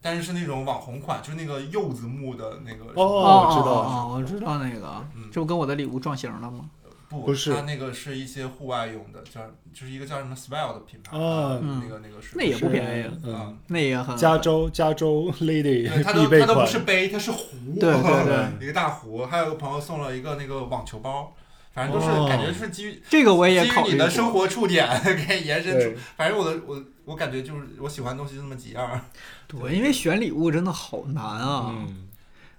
[0.00, 2.84] 但是是那种网红款，就是那个柚子木的那个。
[2.94, 6.70] 哦哦我知道我知道那个嗯，这不跟我的礼物撞型了吗？
[7.08, 9.40] 不，不是它那个是一些户外用的，叫
[9.72, 16.66] 就是一个叫什么 Swell 的品牌，啊嗯那个那个是那也不便宜是嗯，嗯，那也很加州加州 Lady 对，它必都它都不。
[16.66, 19.24] 是杯，它是壶，对对对一个大壶。
[19.24, 21.32] 还有个朋友送了一个那个网球包，
[21.72, 23.92] 反正都是、哦感觉是基于这个我也基于考虑过。
[23.92, 24.86] 你的生活触点
[25.26, 29.00] 可以延伸出对，反正我的我我感觉就是我喜欢的东西就那么几样儿。
[29.46, 31.68] 对，因为选礼物真的好难啊。
[31.70, 32.07] 嗯，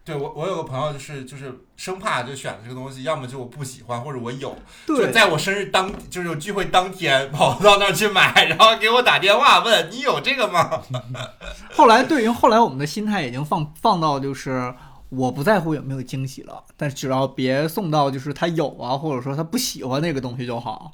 [0.10, 10.82] 对我我有个朋友就是就是生怕就选的这个东西，要么就我不喜欢，或者我有，就对，在我生日当就是有聚会当天跑到那儿去买，然后给我打电话问你有这个吗？
[11.76, 14.74] 后来对，因为后来我们的心态已经放放到就是
[15.10, 20.92] 我不在乎有没有惊喜了，但只要别送到就是他有啊，或者说他不喜欢那个东西就好。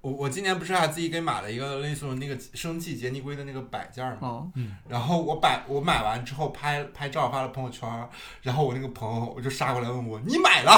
[0.00, 4.46] 我我今年不是还自己给买了一个类似于那个生气杰尼龟的那个摆件儿吗？
[4.54, 8.08] 嗯，然后我摆我买完之后拍拍照发了朋友圈儿，
[8.42, 10.70] 然后我那个朋友我就杀过来问我你买了？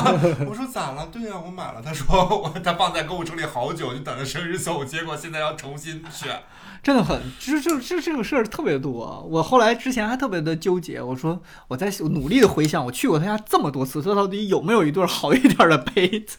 [0.46, 1.06] 我说咋了？
[1.10, 1.80] 对呀、我买了。
[1.82, 6.38] 他说我他放在购物车里好久，就等着生日送，结果现在要重新选。
[6.82, 9.26] 真的很，这这这这个事儿特别多。
[9.30, 16.36] 我后来之前还特别的纠结，我说我在努力的回想，我去过他家这么多次，他到底有没有一对好一点的杯子？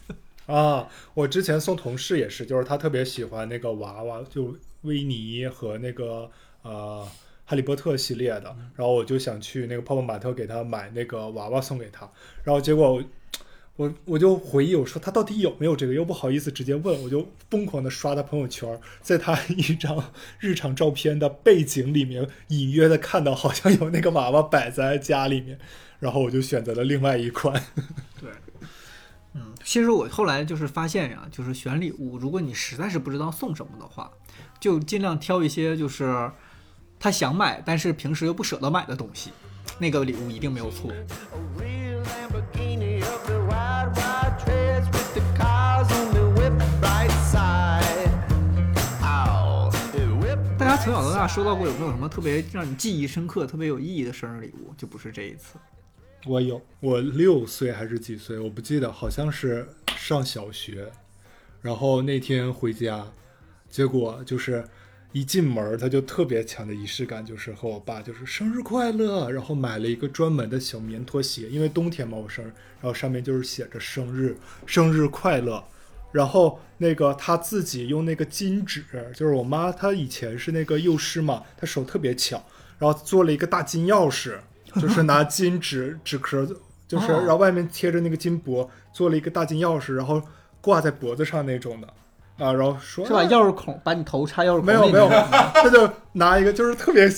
[0.48, 6.30] 啊，我之前送同事也是，就是他特别喜欢那个娃娃，就维尼和那个
[6.62, 7.06] 呃
[7.44, 12.10] 哈利波特系列的，然后我就想去那个泡泡玛特给他买那个娃娃送给他，
[12.44, 13.04] 然后结果我
[13.76, 20.02] 我我就回忆我说他到底有没有这个，又不好意思直接问，我就疯狂的刷他朋友圈，在他一张
[20.40, 25.58] 日常照片的背景里面，隐约的看到好像有那个娃娃摆在家里面，
[26.00, 27.62] 然后我就选择了另外一款。
[29.34, 34.10] 嗯，其实我后来就是发现呀，就是选礼物，如果你实在是不知道送什么的话，
[34.58, 36.30] 就尽量挑一些就是
[36.98, 39.30] 他想买，但是平时又不舍得买的东西，
[39.78, 40.90] 那个礼物一定没有错。
[50.58, 54.74] 大家从小到大收到过有没有什么特别让你记忆深刻、特别有意义的生日礼物？
[54.76, 55.56] 就不是这一次。
[56.28, 60.90] 我有，我六岁还是几岁，我不记得，好像是上小学。
[61.62, 63.10] 然后那天回家，
[63.70, 64.62] 结果就是
[65.12, 72.48] 一进门他就特别强的仪式感，就是和我爸就是生日快乐，然后买了一个专门的小棉拖鞋，因为冬天嘛我生日，
[72.80, 74.36] 然后上面就是写着生日
[74.66, 75.64] 生日快乐。
[76.12, 82.42] 然后那个他自己用那个金纸，就是我妈她以前是那个幼师嘛，她手特别巧，
[82.78, 84.38] 然后做了一个大金钥匙，
[84.80, 86.46] 就是拿金纸纸壳，
[86.86, 90.22] 就是哦然后外面贴着那个金箔，做了一个大金钥匙，然后
[90.60, 91.88] 挂在脖子上那种的
[92.44, 97.08] 啊，然后说是把钥匙孔把你头插钥匙孔没有没有，他就拿一个就是特别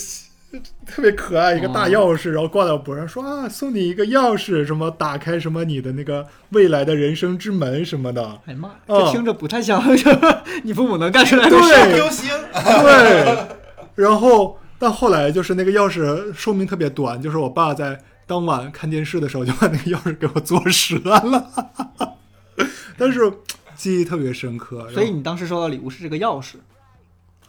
[0.85, 8.41] 特别可爱一个大钥匙，然后挂在我脖上，说啊送你一个钥匙，什么打开什么你的那个未来的人生之门什么的。
[8.47, 9.81] 哎呀妈，嗯这听着不太像
[10.65, 11.69] 你父母能干出来的事。
[11.69, 11.99] 对，
[12.83, 13.47] 对，
[13.95, 22.17] 然后但后来就是那个钥匙寿命特别短，就是我爸在当晚看电视的时候就把那个钥匙给我做折了。
[22.97, 23.31] 但是
[23.77, 24.91] 记忆特别深刻。
[24.91, 26.55] 所以你当时收到礼物是这个钥匙，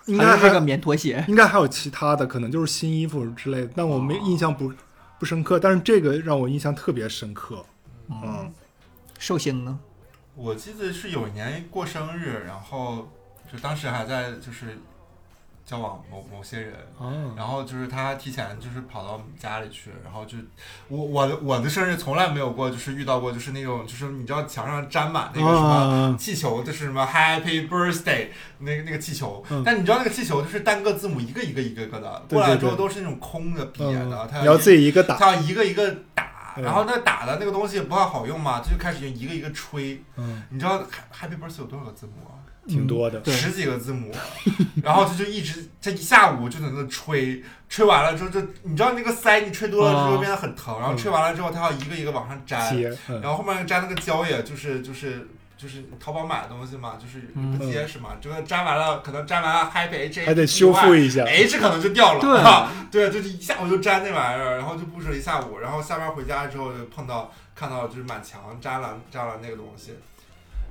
[0.08, 1.24] 应该是这个棉拖鞋？
[1.30, 4.70] 应该还有其他的，可能就是新衣服之类的，但我没印象不
[5.18, 5.58] 不深刻。
[5.58, 7.66] 但是这个让我印象特别深刻。
[8.10, 8.52] 嗯，
[9.18, 9.80] 寿星呢？
[10.36, 13.10] 我记得是有一年过生日，然后
[13.50, 14.78] 就当时还在就是
[15.72, 20.38] 交往某某些人，哦，然后就是他提前就是跑到我们家里去，然后就
[20.90, 28.28] 我我的我的生日从来没有过就是遇到过就是那种就是你知道墙上粘满那个什么啊气球，就是什么 Happy Birthday
[28.60, 35.16] 那个那个气球，嗯但你知道那个气球就是单个字母一个一个一个个的，对过来之后都是那种空的瘪的，嗯，它你要自己一个打。
[35.16, 36.24] 他要一个一个打。
[36.24, 40.04] 嗯然后那打的那个东西不太好用嘛，它就开始用一个一个吹。
[40.18, 42.41] 嗯，你知道 Happy Birthday 有多少个字母啊？
[42.72, 43.20] 挺多的。
[43.20, 44.12] 对十几个字母，
[44.84, 55.28] 然后他就一直他一下午就在那吹，吹完了之后就你知道那个腮你吹多了之后啊变得很疼，然后吹完了之后他要一个一个往上粘，嗯然后后面粘那个胶也就是就是。
[55.62, 61.24] 就是淘宝买的东西嘛，就是嗯不结实嘛，这个粘完了，可能粘完了 Happy H 还得修复一下。
[61.24, 69.92] H 可能就掉了，对啊，对，就是一下午就粘那玩意儿，然后就布置了一下午，然后下班回家之后就碰到看到就是满墙粘了粘了那个东西，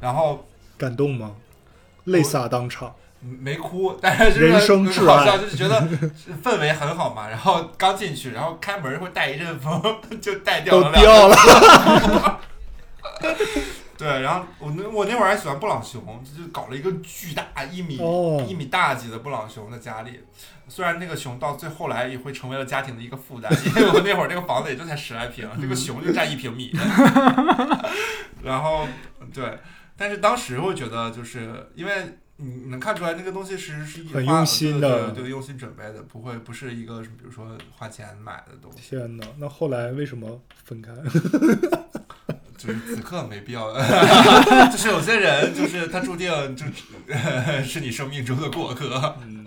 [0.01, 0.45] 然后
[0.77, 1.37] 感动吗？
[2.05, 2.95] 泪洒当场。
[3.23, 4.59] 没哭，但是就
[4.91, 5.87] 是好笑，就是觉得
[6.43, 7.29] 氛围很好嘛。
[7.29, 9.83] 然后刚进去，然后开门会带一阵风，
[10.23, 12.41] 就带掉都了两掉了，
[13.99, 20.21] 对，然后我那我那会儿还喜欢布朗熊，就搞了一个巨大一米、哦一米大几的布朗熊在家里。
[20.67, 26.73] 虽然那个熊到最后来也会成为了家庭的一个负担，因为我那会儿这个房子也就才十来平，这个熊就占一平米。
[28.43, 28.87] 然后
[29.35, 29.59] 对，
[30.01, 31.93] 但是当时会觉得，就是因为
[32.37, 38.79] 你能看出来那个东西是是很用心的对用心准备的，不会不是一个比如说花钱买的东西。
[38.97, 39.27] 天哪！
[39.37, 40.91] 那后来为什么分开？
[42.57, 43.71] 就是此刻没必要，
[44.73, 46.65] 就是有些人，就是他注定就
[47.63, 49.17] 是你生命中的过客。
[49.23, 49.47] 嗯，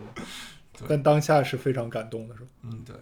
[0.88, 2.48] 但当下是非常感动的，是吧？
[2.62, 2.96] 嗯，对，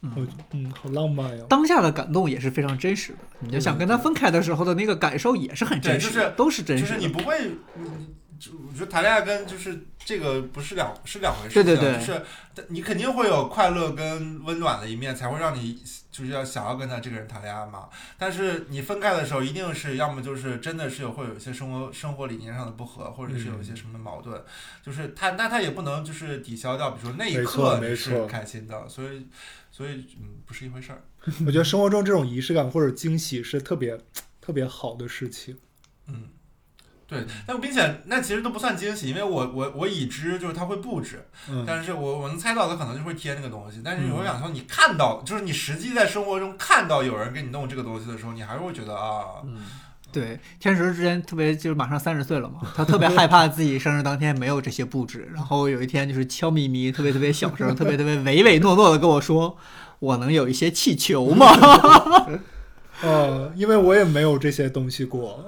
[0.00, 1.44] 我嗯，好浪漫呀。
[1.48, 6.88] 当下的感动也是非常真实的，你就想跟他分开的时候的那个感受也是很真实的，就是都是真实的。
[6.90, 12.22] 是你不会，我觉得谈恋爱跟就是这个不是两是两回事情，对对对就是
[12.68, 15.80] 你肯定会有快乐跟温暖的一面，才会让你
[16.10, 17.88] 就是要想要跟他这个人谈恋爱嘛。
[18.18, 24.42] 但是你分开的时候，一定是要么就是真的是有会有一些生活生活理念上的不合，或者是有一些什么矛盾，
[24.84, 29.28] 就是他那他也不能就是抵消掉，比如说那一刻你是开心的，所以
[29.72, 31.02] 所以嗯不是一回事儿。
[31.44, 33.98] 我觉得生活中这种仪式感或者惊喜是特别
[34.40, 35.56] 特别好的事情。
[36.06, 36.28] 嗯，
[37.06, 49.42] 对，但并且那其实都不算惊喜，因为我我我已知就是它会布置，嗯，但是我我能猜到他可能就会贴那个东西，但是我想说你看到，就是你实际在生活中看到有人给你弄这个东西的时候，你还是会觉得啊，
[50.12, 59.56] 对，天石之前特别就是马上三十岁了嘛，他特别害怕自己生日当天没有这些布置，然后有一天就是悄咪咪、特别特别小声、特别特别唯唯诺诺的跟我说
[59.98, 61.46] ：“我能有一些气球吗
[63.02, 65.44] 呃，因为我也没有这些东西过。？”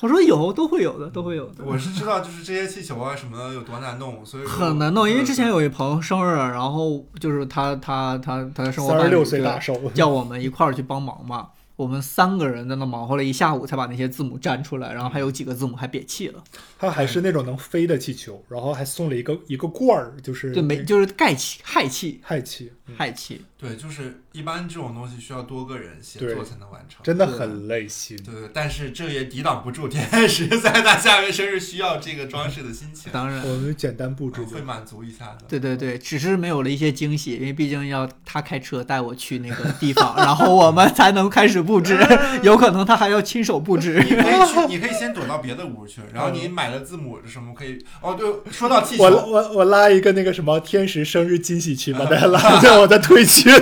[0.00, 1.62] 我说有，都会有的，都会有的。
[1.62, 11.48] 我是知道就是这些气球啊什么的有多难弄，所以很难弄，因为之前有一朋友生日，然后就是他他他他的生活伴侣36岁对大寿叫我们一块儿去帮忙嘛。
[11.80, 16.44] 我们三个人在那忙活了一下午，才把那些字母粘出来，然后还有几个字母还瘪气了。
[16.78, 23.42] 它还是那种能飞的气球，然后还送了一个一个罐儿，就是对，没就是氦气、氦气、氦气，嗯氦气。
[23.56, 27.02] 对，就是一般这种东西需要多个人协作才能完成。
[27.02, 28.16] 真的很累心。
[28.24, 35.44] 对对，但是这也抵挡不住天使在他下面生日需要这个装饰的心情， 当然，我们简单布置就会满足一下的。
[35.46, 41.96] 对对对，只是没有了一些惊喜，因为毕竟要他开车带我去那个地方，然后我们才能开始布置。
[42.42, 44.02] 有可能他还要亲手布置。
[44.02, 47.78] 你可以去， 你可以先躲到别的屋去，然后你买了字母什么可以。
[48.00, 53.52] 哦，对，说到气球，我我我拉一个那个什么天使生日惊喜群，把 大家拉进我的推群。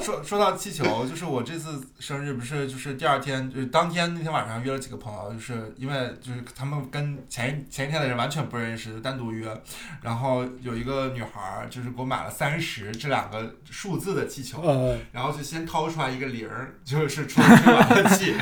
[0.00, 9.48] 说说到气球，就是我这次生日不是就是第二天，就是当天那天晚上约了几个朋友，就是因为就是他们跟前前一天的人完全不认识，单独约。
[10.02, 18.34] 然后有一个女孩儿就是给我买了三十这两个数字的气球，呃，然后就先掏出来一个零儿，就是充充满了气，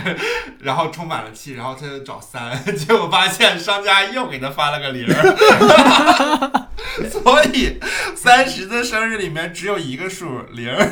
[0.61, 6.69] 然后充满了气，然后他就找三， 结果发现商家又给他发了个零儿，
[7.11, 7.79] 所以
[8.17, 10.91] 三十的生日里面只有一个数零儿。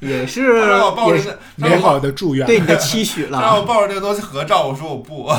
[0.00, 2.46] 也是他让我抱着也是，美好的祝愿。
[2.46, 3.62] 对你的期许了让我。
[3.62, 5.32] 抱着这个东西合照，我说我不。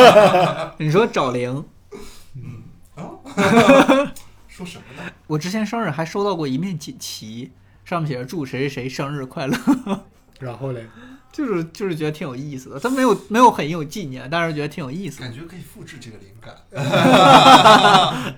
[0.78, 1.64] 你说找零，
[2.34, 2.62] 嗯
[2.96, 3.04] 啊
[4.48, 5.02] 说什么呢？
[5.26, 7.52] 我之前生日还收到过一面锦旗，
[7.84, 9.56] 上面写着“祝谁谁谁生日快乐
[10.42, 10.84] 然后嘞，
[11.32, 12.80] 就是就是觉得挺有意思的。
[12.80, 15.26] 他没有没有很有纪念，但是觉得挺有意思的。
[15.26, 16.52] 感觉可以复制这个灵感。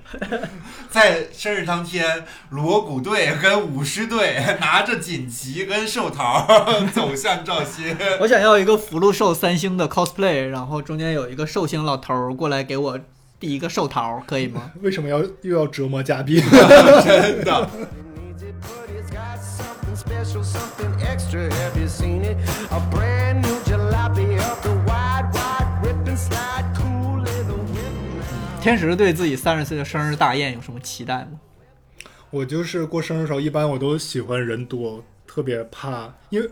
[0.91, 6.47] 在生日当天，锣鼓队跟舞狮队 拿着锦旗跟寿桃
[6.95, 7.97] 走向赵鑫。
[8.21, 13.01] 我想要一个福禄寿三星的 cosplay，然后中间有一个寿星老头儿过来给我
[13.41, 14.71] 递一个寿桃，可以吗？
[14.83, 16.41] 为什么要又要折磨嘉宾？
[17.05, 17.69] 真的，
[20.25, 21.53] special, something extra.
[21.53, 22.37] Have you seen it?
[22.70, 28.62] A brand new jalopy of the wide, wide rip and slide, cool little whip.
[28.62, 31.41] 天使对自己三十岁的生日大宴有什么期待吗？
[32.31, 36.51] 我就是过生日的时候，一般我都喜欢人多，特别怕，因为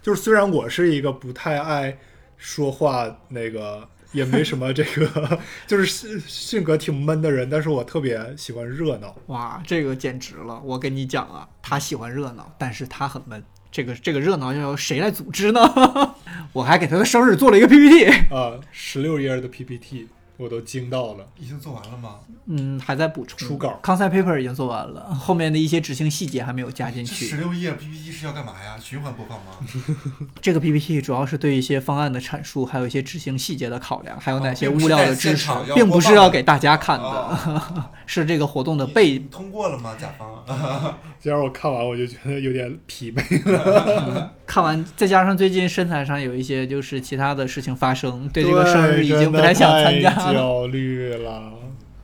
[0.00, 1.98] 就是虽然我是一个不太爱
[2.36, 9.14] 说话，那个也没什么这个， 就是性性格挺闷的人，但是我特别喜欢热闹。
[9.26, 10.60] 哇，这个简直了！
[10.64, 13.42] 我跟你讲啊，他喜欢热闹，但是他很闷。
[13.70, 15.60] 这个这个热闹要由谁来组织呢？
[16.52, 21.26] 我还给他的生日做了一个 PPT，啊，十六页的 PPT 我都惊到了。
[21.38, 22.16] 已经做完了吗？
[22.46, 27.36] 嗯，还在补充初稿，concept paper 已经做完了， 后面的一些执行细节还没有加进去十去。
[27.36, 28.76] 六页 PPT 是要干嘛呀？
[28.80, 29.52] 循环播放吗？
[30.42, 39.94] 这个 PPT 主要是对一些方案的阐述，还有一些执行细节的考量，还有哪些物料的支持并不是要给大家看的， 哦是这个活动的你背通过了吗？
[39.98, 40.98] 甲方？
[41.20, 44.32] 今儿我看完我就觉得有点疲惫了。
[44.44, 50.31] 看完，再加上最近身材上有一些就是其他的事情发生，对这个生日已经不太想参加了。
[50.32, 51.52] 焦虑了。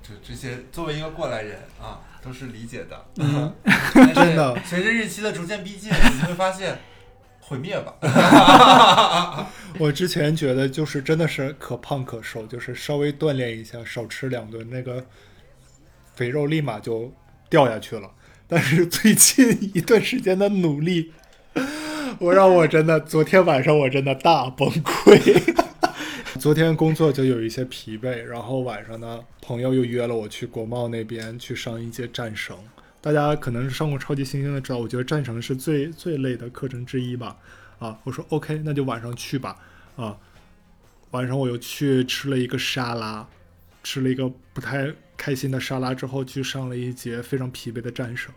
[0.02, 3.04] 就这些作为一个过来人啊，都是理解的。
[3.18, 3.52] 嗯
[4.14, 6.78] 真的随着日期的逐渐逼近，你会发现
[7.40, 7.94] 毁灭吧。
[9.78, 15.04] 我之前觉得就是真的是可胖可瘦，就是稍微锻炼一下，少吃两顿，那个
[16.14, 17.12] 肥肉立马就
[17.50, 18.10] 掉下去了。
[18.46, 21.12] 但是最近一段时间的努力，
[22.18, 25.67] 我让我真的，昨天晚上我真的大崩溃。
[26.38, 32.56] 昨天工作就有一些疲惫，然后晚上呢，朋友又约了我去国贸那边去上一节战绳。
[33.00, 37.36] 大家可能是上过超级星星的知道，我觉得战绳是最最累的课程之一吧。
[37.80, 39.56] 啊，我说 OK，那就晚上去吧。
[39.96, 40.16] 啊，
[41.10, 43.26] 晚上我又去吃了一个沙拉，
[43.82, 48.32] 吃了一个不太开心的沙拉之后，去上了一节非常疲惫的战绳。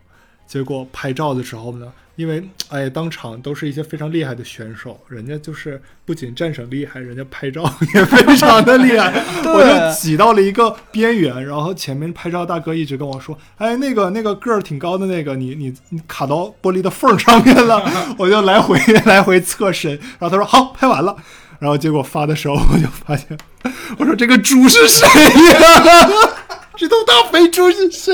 [0.47, 7.63] 结果拍照的时候呢，因为哎，当场都是一些非常厉害的选手，人家就是不仅战神厉害，人家拍照
[7.95, 9.11] 也非常的厉害。
[9.43, 17.83] 我就挤到了一个边缘，然后前面拍照大哥一直跟我说：“哎，那个那个个儿挺高的那个，你你你卡到玻璃的缝上面了。”
[18.19, 21.15] 我就来回来回侧身，然后他说：“好，拍完了。”
[21.57, 23.35] 然后结果发的时候，我就发现，
[23.97, 25.07] 我说这个猪是谁
[25.53, 26.09] 呀？
[26.81, 28.11] 这头大肥猪是谁？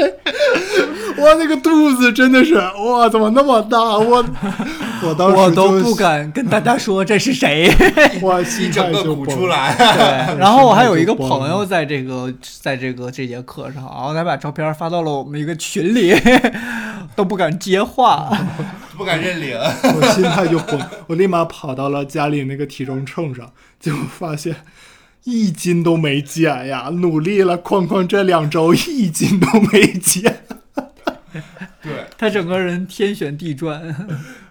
[1.17, 3.79] 我，那个肚子真的是哇，怎么那么大？
[3.79, 4.17] 我
[5.03, 7.73] 我当时我都不敢跟大家说这是谁。
[8.21, 9.25] 我，一心整个态就崩了。
[9.25, 12.29] 鼓出来，对，然后我还有一个朋友在这个
[12.61, 16.13] 在这个这节课上，然后他把照片发到了我们一个群里，
[17.15, 18.29] 都不敢接话。
[18.97, 19.57] 不敢认领。
[19.57, 23.49] 我心态就崩，我立马跑到了家里那个体重秤上，
[23.79, 24.53] 结果发现
[25.29, 26.89] 一斤都没减呀！
[26.89, 30.43] 努力了哐哐这两周，一斤都没减。
[31.83, 33.93] 对，他整个人天旋地转。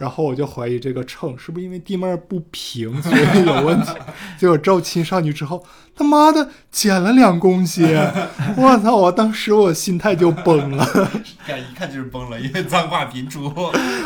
[0.00, 3.88] 然后我就怀疑这个秤是不是因为地面不平，所以 有问题。
[4.40, 5.62] 结果赵亲上去之后，
[5.94, 7.86] 他妈的减了两公斤，
[8.56, 8.96] 我操！
[8.96, 10.82] 我当时我心态就崩了。
[11.46, 13.52] 看一看就是崩了，因为脏话频出。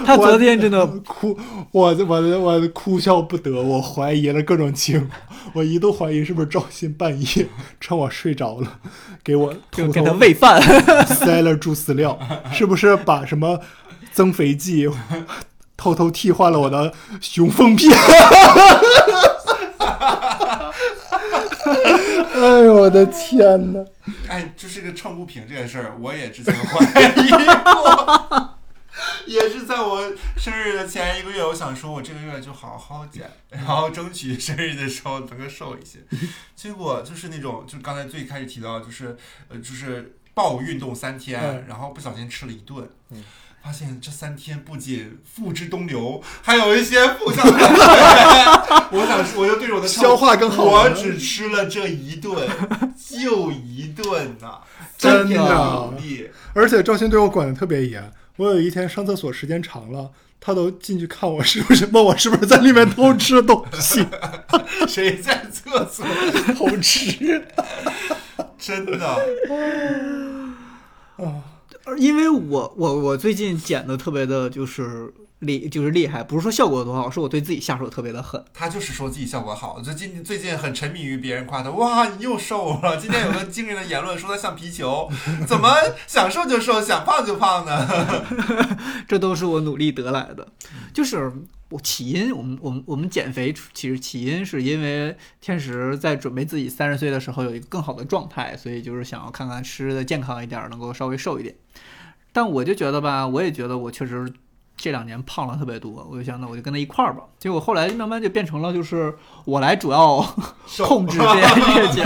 [0.05, 1.39] 他昨天真的哭，
[1.71, 5.21] 我我我哭笑不得，我怀疑了各种情况，
[5.53, 7.47] 我一度怀疑是不是赵鑫半夜
[7.79, 8.81] 趁我睡着了，
[9.23, 10.61] 给我偷偷给他喂饭。
[11.07, 12.19] 塞了猪饲料，
[12.53, 13.61] 是不是把什么
[14.11, 14.89] 增肥剂
[15.77, 17.91] 偷偷替换了我的雄风片？
[22.35, 23.83] 哎呦我的天哪！
[24.29, 26.85] 哎，就是个秤不平这件事儿，我也之前怀
[27.23, 28.51] 疑过。
[29.27, 35.99] 也是在我生日的前一个月，我想说，我这个月就好好减，然后争取生日的时候能够瘦一些。
[36.55, 39.17] 结果就是那种，就刚才最开始提到，就是
[39.49, 43.25] 呃，就是暴运动三天，嗯然后不小心吃了一顿，嗯
[43.65, 47.81] 发现这三天不仅付之东流，还有一些负向的感觉。
[48.91, 52.47] 我想说，我就对着我的消化更好我只吃了这一顿，
[52.95, 54.59] 就一顿呐、
[54.99, 56.29] 真的努力。
[56.53, 64.07] 而且赵鑫对我管的特别严，我有一天上厕所时间长了，他都进去看我是不是，问我是不是在里面偷吃东西，
[64.87, 66.05] 谁在厕所？
[66.55, 67.43] 偷吃。
[68.59, 69.19] 真的，
[71.17, 71.27] 而
[71.99, 78.43] 因为我我我最近减的特别的就是厉就是厉害，不是说效果有多好，是我对自己下手特别的狠。
[78.55, 82.97] 他就是说自己效果好，最近最近很沉迷于别人夸他，哇，你又瘦了。
[83.01, 85.11] 今天有个惊人的言论说他像皮球，
[85.47, 85.75] 怎么
[86.07, 87.87] 想瘦就瘦，想胖就胖呢？
[89.07, 90.49] 这都是我努力得来的。
[90.95, 91.31] 就是
[91.71, 101.55] 我起因，我们我们我们减肥其实起因是因为天时在准备自己三十岁的时候有一个更好的状态，所以就是想要看看吃的健康一点，能够稍微瘦一点。
[102.33, 104.33] 但我就觉得吧，我也觉得我确实
[104.77, 107.23] 这两年胖了特别多，我就想那我就跟他一块儿吧。
[107.39, 110.21] 结果后来慢慢就变成了就是我来主要
[110.79, 112.05] 控制这件事情。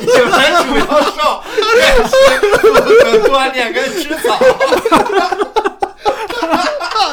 [0.00, 1.42] 你来主要瘦，
[1.76, 2.14] 练习
[2.58, 4.38] 负责锻炼跟吃草。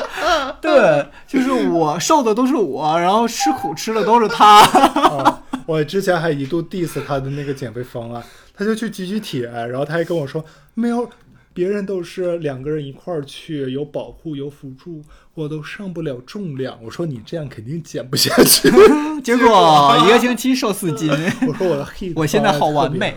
[0.61, 4.61] 对，就是我瘦的都是我，然后吃苦吃的都是他。
[4.61, 8.23] 啊， 我之前还一度 diss 他的那个减肥方案，
[8.55, 10.43] 他就去举举铁，然后他还跟我说
[10.73, 11.09] 没有，
[11.53, 15.01] 别人都是两个人一块儿去，有保护有辅助，
[15.33, 16.77] 我都上不了重量。
[16.83, 18.69] 我说你这样肯定减不下去。
[19.23, 21.09] 结果一个星期瘦四斤。
[21.47, 23.15] 我说我的我现在好完美，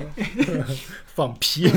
[1.14, 1.70] 放屁。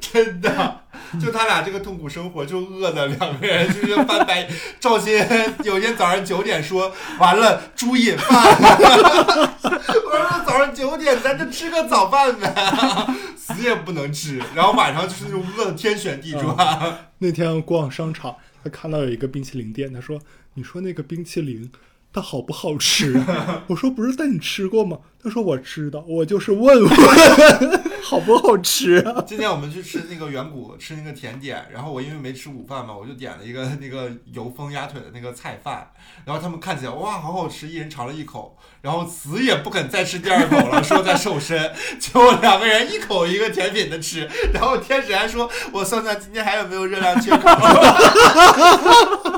[0.00, 0.80] 真的，
[1.20, 4.48] 就他俩这个痛苦生活，就饿的两个人就是翻白。
[4.78, 5.26] 赵鑫
[5.64, 12.54] 有一天早上九点说：“完了，猪瘾犯了。” 我说：“早上九点，咱就吃个早饭呗，
[13.36, 17.10] 死也不能吃。”然后晚上就是那种饿的天旋地转。
[17.18, 20.20] 那天逛商场，他看到有一个冰淇淋店，他说
[20.54, 21.70] ：“你说那个冰淇淋。”
[22.12, 23.62] 它好不好吃啊？
[23.68, 24.98] 我说不是，带你吃过吗？
[25.22, 26.90] 他说我知道，我就是问问
[28.02, 29.22] 好不好吃啊。
[29.26, 35.92] 今天我们去吃那个远古，吃那个甜点，然后我因为没吃午饭嘛，我就点了一个那个油封鸭腿的那个菜饭，
[36.24, 47.48] 然后他们看起来哇好好吃，一人尝了一口，然后死也不肯再吃第二口了，说在瘦身， 结果两个人一口一个甜品的吃，然后天使还说，我算算今天还有没有热量缺口。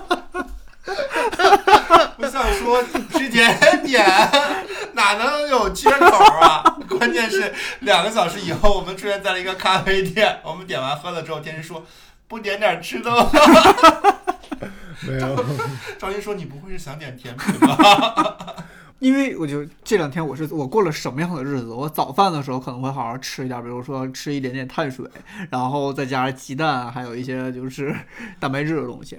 [2.54, 2.82] 说
[3.12, 4.04] 吃甜点
[4.94, 6.06] 哪能有缺口
[6.40, 6.62] 啊？
[6.88, 11.84] 关键是两个小时以后，我们出现在了一个咖啡店，我们点完喝了之后，天使说
[12.28, 13.30] 不点点吃的吗？
[15.04, 15.44] 没有，
[15.98, 18.56] 赵云说你不会是想点甜品吧？
[19.00, 21.70] 因为我就这两天我是我过了什么样的日子？
[21.72, 25.04] 我早饭的时候可能会好好吃一点，比如说吃一点点碳水，
[25.50, 27.92] 然后再加上鸡蛋，还有一些就是
[28.38, 29.18] 蛋白质的东西。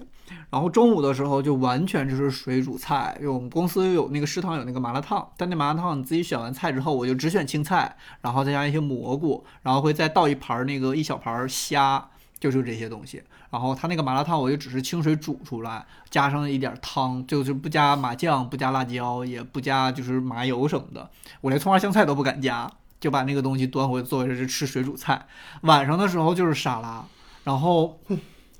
[0.49, 12.09] 然后中午的时候就完全就是水煮菜，因为我们公司有那个食堂有那个麻辣烫，但那麻辣烫你自己选完菜之后，我就只选青菜，然后再加一些蘑菇，然后会再倒一盘那个一小盘虾，
[12.39, 13.23] 就是这些东西。
[13.49, 21.07] 然后它那个麻辣烫我就只是清水煮出来，加上一点汤，就是不加麻酱，不加辣椒，也不加就是麻油什么的，
[21.41, 22.67] 我连葱花香菜都不敢加，
[22.99, 25.27] 就把那个东西端回作为是吃水煮菜。
[25.61, 27.05] 晚上的时候就是沙拉，
[27.43, 27.99] 然后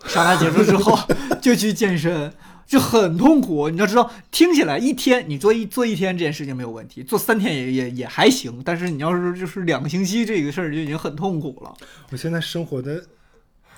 [0.05, 0.97] 沙拉结束之后
[1.41, 2.33] 就去健身。
[2.65, 11.73] 就很痛苦，你要知道，听起来一天你做一做一天这件事情没有问题，做三天也也也还行，但是你要是就是两个星期这个事儿就已经很痛苦了。
[12.09, 13.03] 我现在生活的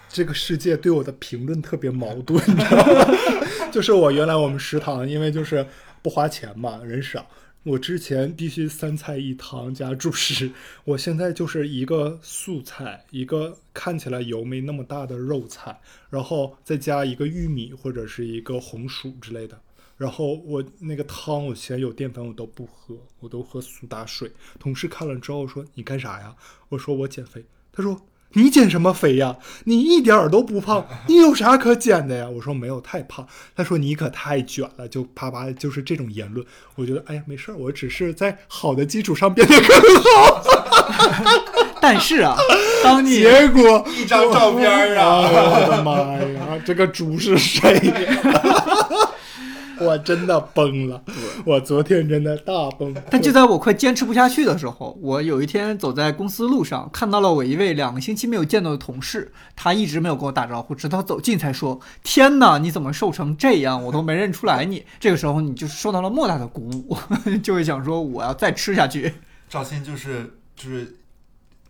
[0.08, 3.18] 这个世界对我的评论特别矛盾，你知道吗？
[3.74, 5.66] 就是我原来我们食堂，因为就是
[6.02, 7.26] 不花钱嘛，人少，
[7.66, 10.52] 我之前必须三菜一汤加主食，
[10.84, 19.60] 我现在就是一个素菜，一个看起来油没那么大的肉菜，然后再加一个玉米或者是一个红薯之类的。
[19.98, 24.32] 然后我那个汤，我嫌有淀粉，我都不喝，我都喝苏打水。
[24.60, 26.36] 同事看了之后说：“你干啥呀？”
[26.70, 27.44] 我说：“我减肥。”
[27.74, 28.00] 他说
[28.36, 29.36] ：“你减什么肥呀？
[29.66, 40.44] 你一点儿都不胖， 你有啥可减的呀？”我说：“没有太胖。”他说：“你可太卷了，就啪啪就是这种言论。”我觉得，哎呀，没事儿，我只是在好的基础上变得更好。
[41.82, 42.36] 但是啊，
[42.84, 45.94] 当你结果一张照片儿啊 我的妈
[46.34, 49.10] 呀，这个猪是谁呀？
[49.82, 51.02] 我真的崩了，
[51.46, 52.96] 我昨天真的大崩。
[53.10, 63.84] 但就在我快坚持不下去的时候，我有一天走在公司路上，看到了我一位两个星期没有见到的同事，他一直没有跟我打招呼，直到走近才说：“天哪，你怎么瘦成这样？
[63.84, 64.84] 我都没认出来你。
[65.00, 66.98] ”这个时候，你就受到了莫大的鼓舞，
[67.44, 69.14] 就会想说我要再吃下去。
[69.50, 70.96] 赵鑫就是就是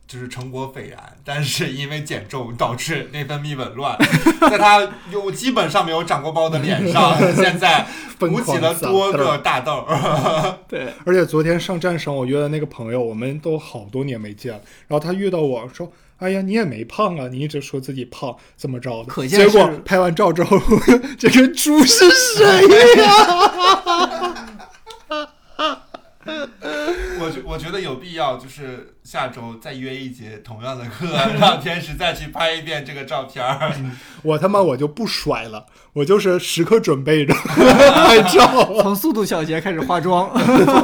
[0.08, 3.98] 就是成果斐然，但是因为减重导致内分泌紊乱，
[4.42, 7.86] 在他有基本上没有长过包的脸上， 现在
[8.20, 10.60] 鼓起了多个大痘儿。
[10.70, 14.62] 对，而且昨天上战场，我约的那个朋友，我们都好多年没见了。
[14.88, 20.58] 然后他遇到我说：“哎呀，你也没胖啊，你一直说自己胖，怎么着的？”可见结果拍完照之后，
[21.18, 22.46] 这个猪是谁
[23.04, 23.16] 呀？
[23.28, 24.55] 我
[27.20, 31.08] 我觉我觉得有必要，就是下周再约一节同样的课，
[31.40, 33.72] 让天使再去拍一遍这个照片儿。
[34.24, 38.66] 我他妈我就不甩了，我就是时刻准备着 拍照。
[38.82, 40.30] 从速度小节开始化妆，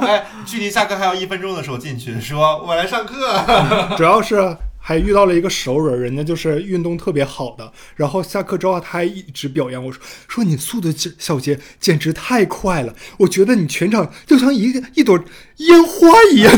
[0.06, 3.96] 哎，距离下课还有一分钟的时候进去，说我来上课。
[3.98, 15.18] 主要是还遇到了一个熟人，人家就是运动特别好的，然后下课之后他还一直表扬我说说你速度小杰简直太快了，我觉得你全场就像一个一朵
[15.58, 16.52] 烟花一样。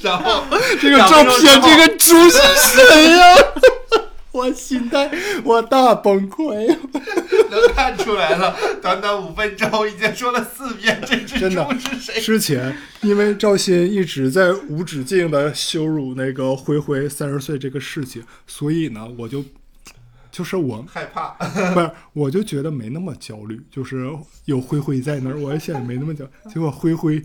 [0.00, 0.44] 然后
[0.80, 3.36] 这个照片，这个猪是谁呀？
[4.30, 5.10] 我心态，
[5.44, 6.76] 我大崩溃。
[7.50, 12.20] 能看出来了，短短五分钟已经说了四遍这只真的猪是谁。
[12.20, 19.44] 之前因为赵鑫一直在无止境的羞辱那个灰灰三十岁这个事情，所以呢，我就
[20.30, 21.30] 就是我害怕，
[21.74, 24.08] 不是，我就觉得没那么焦虑，就是
[24.44, 26.24] 有灰灰在那儿，我也显得没那么焦。
[26.52, 27.22] 结果灰灰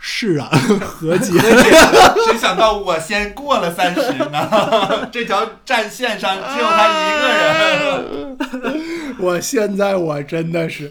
[0.00, 0.48] 释然
[0.80, 5.08] 和解，谁想到我先过了三十呢？
[5.12, 8.38] 这条战线上只有他一个人。
[9.20, 10.90] 我现在我真的是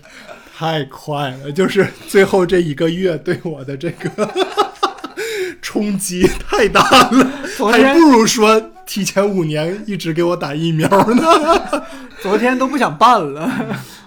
[0.55, 4.29] 太快了，就是最后这一个月对我的这个
[5.61, 7.27] 冲击太大了，
[7.71, 11.23] 还不如说提前五年一直给我打疫苗呢。
[12.21, 13.51] 昨天都不想办了，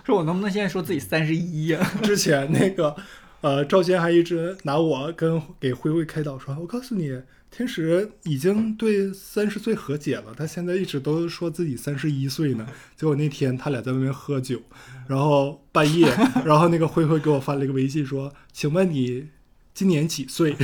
[0.06, 1.78] 说我能不能现在说自己三十一呀？
[2.02, 2.94] 之前那个
[3.42, 7.20] 呃，赵坚还一直拿我跟给灰灰开导说，我告诉你。
[7.54, 12.66] 天使已经对三十岁和解了，他现在一直都说自己三十一岁呢。
[12.96, 14.58] 结果那天他俩在外面喝酒，
[15.06, 16.10] 然后半夜，
[16.46, 19.28] 然后那个灰灰给我发了一个微信说：“请问你
[19.74, 20.56] 今年几岁？”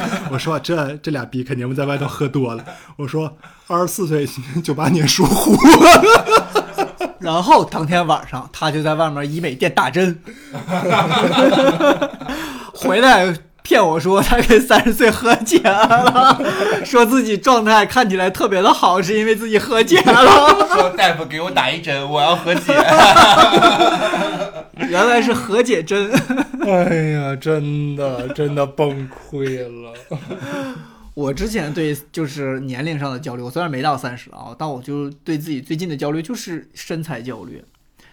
[0.30, 2.62] 我说：“这这俩逼肯定在外头喝多了。”
[2.98, 4.28] 我说：“二十四岁，
[4.62, 5.56] 九八年属虎。”
[7.26, 10.16] 然后当天晚上，他就在外面医美店打针，
[12.72, 16.40] 回来骗我说他跟三十岁和解了，
[16.84, 20.24] 说自己状态看起来特别的好，是因为自己和解了。
[20.72, 22.72] 说大夫给我打一针，我要和解。
[24.88, 26.08] 原来是和解针。
[26.64, 29.92] 哎呀，真的真的崩溃了。
[31.16, 37.64] 我之前对就是年龄上的焦虑，我虽然没到三十啊，但我就对自己最近的焦虑就是身材焦虑，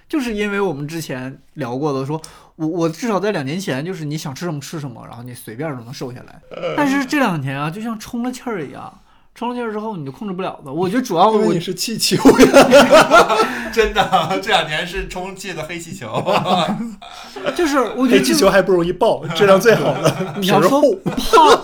[0.08, 2.22] 就是因为我们之前聊过的，说
[2.56, 6.42] 我我至少在两年前就是你想吃什么吃什么，然后你随便都能瘦下来，
[6.78, 9.02] 但是这两年啊，就像充了气儿一样，
[9.36, 10.72] 充了气儿之后你就控制不了了。
[10.72, 12.16] 我觉得主要我因为你是气球，
[13.74, 16.24] 真的，这两年是充气的黑气球。
[17.54, 20.82] 就是我觉得就气球还不容易爆， 质量最好的你要说。
[21.04, 21.64] 胖，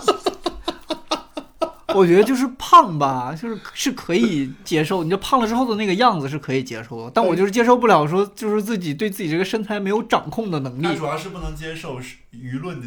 [1.94, 5.02] 我觉得就是胖吧，就是是可以接受。
[5.02, 10.82] 你就胖了之后的那个样子是可以接受的，但我就是接受不了说，就是自己对自己这个身材没有掌控的能力。
[10.82, 12.86] 他主要是不能接受是舆论的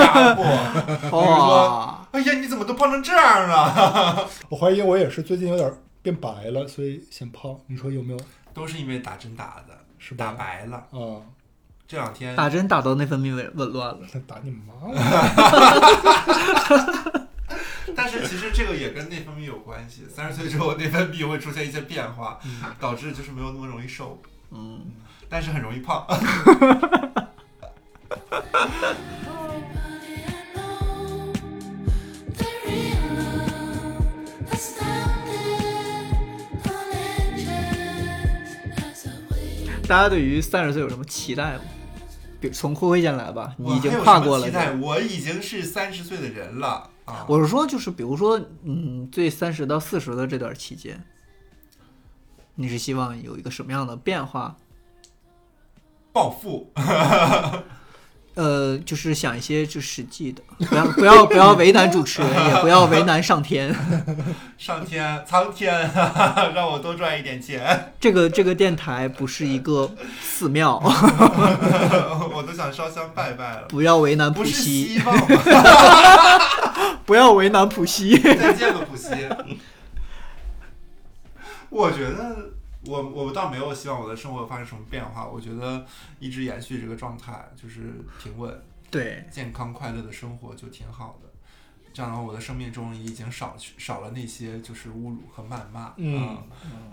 [0.00, 0.44] 压迫。
[1.20, 4.28] 哇，哎呀，你怎么都胖成这样了？
[4.48, 5.72] 我怀疑我也是最近有点
[6.02, 7.56] 变白了，所以显胖。
[7.66, 8.18] 你说有没有？
[8.54, 10.76] 都是因为打针打的，是吧打白了。
[10.90, 11.20] 啊，
[11.88, 13.98] 这两天打针打到内分泌紊紊乱了。
[14.12, 14.74] 那打你妈！
[17.96, 20.02] 但是其实这个也跟内分泌有关系。
[20.08, 22.38] 三十岁之后，内分泌会出现一些变化，
[22.78, 24.20] 导致就是没有那么容易瘦，
[24.50, 24.80] 嗯，
[25.28, 26.06] 但是很容易胖。
[39.88, 41.60] 大家对于三十岁有什么期待吗？
[42.50, 44.46] 从灰灰先来吧，你已经跨过了
[44.80, 47.24] 我已经是三十岁的人了啊！
[47.28, 51.04] 我是说，就是比如说，嗯，最三十到四十的这段期间，
[52.54, 54.56] 你是希望有一个什么样的变化？
[56.12, 56.70] 暴富，
[58.34, 63.74] 呃，就是想一些就实际的， 不要不要不要为难主持人，也不要为难上天。
[64.56, 65.90] 上天苍天，
[66.54, 69.90] 让我多赚一点钱，这个这个电台不是一个
[70.22, 73.64] 寺庙，我都想烧香拜拜了。
[73.68, 74.98] 不要为难普希？
[77.04, 78.16] 不要为难普希。
[78.18, 79.10] 再见了，普希。
[81.68, 82.50] 我觉得
[82.86, 85.86] 我我倒没有希望我的生活发生什么变化，我觉得
[86.18, 91.28] 一直延续这个状态，就是平稳、对，健康、快乐的生活就挺好的。
[91.94, 96.42] 这样的话，我的生命中已经少去少了那些就是侮辱和谩骂，嗯啊、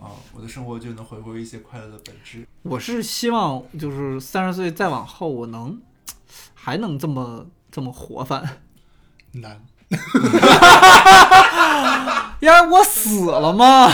[0.02, 2.46] 啊我的生活就能回归一些快乐的本质。
[2.64, 5.82] 我是希望就是三十岁再往后，我能
[6.54, 8.62] 还能这么这么活泛。
[9.32, 9.66] 难。
[12.42, 13.90] 呀，我死了吗？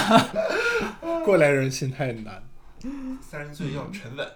[1.26, 2.42] 过来人心态难。
[3.20, 4.28] 三十岁要沉稳，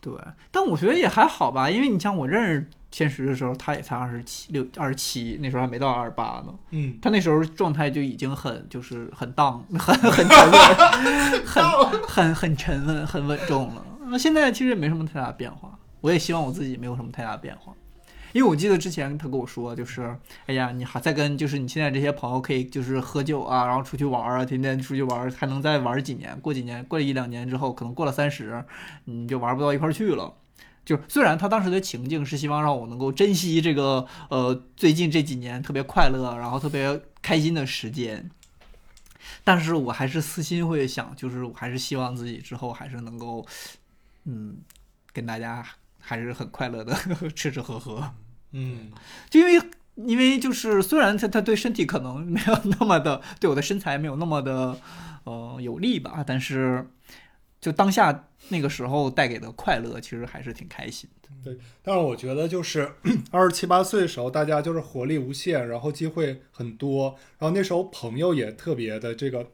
[0.00, 0.12] 对，
[0.52, 6.54] 但我觉得也还好吧，因为你像我认识天石的时候，他也才二十七六二十七，那时候还没到二十八呢。
[6.70, 10.62] 嗯，他那时候状态就已经很就是很荡，很 很沉稳，
[11.44, 13.84] 很很很沉稳，很稳重了。
[14.06, 17.74] 那现在其实也没什么太大变化，我也希望我自己没有什么太大变化。
[18.32, 20.16] 因为我记得之前他跟我说，就是，
[20.46, 26.38] 哎呀，你还在跟就是你现在这些朋友可以就是喝酒啊，然后出去玩啊，天天出去玩，还能再玩几年？
[26.40, 28.64] 过几年，过了一两年之后，可能过了三十，
[29.04, 30.34] 你就玩不到一块去了。
[30.84, 38.30] 就虽然他当时的情境是希望让我能够珍惜这个呃最近这几年特别快乐，然后特别开心的时间，
[39.44, 43.46] 但是我还是私心会想，就是我还是希望自己之后还是能够，
[44.24, 44.56] 嗯，
[45.12, 45.64] 跟大家
[46.00, 46.94] 还是很快乐的
[47.36, 48.12] 吃吃喝喝。
[48.52, 48.90] 嗯，
[49.28, 54.76] 就因为因为就是虽然他他对身体可能没有那么的对我的身材没有那么的
[55.24, 56.88] 呃有利吧，但是
[57.60, 61.28] 就当下那个时候带给的快乐，其实还是挺开心的。
[61.44, 62.90] 对但是我觉得就是
[63.30, 69.46] 二十七八岁的时候，大家就是活力无限，然后机会很多，然后那时候朋友也特别的这个。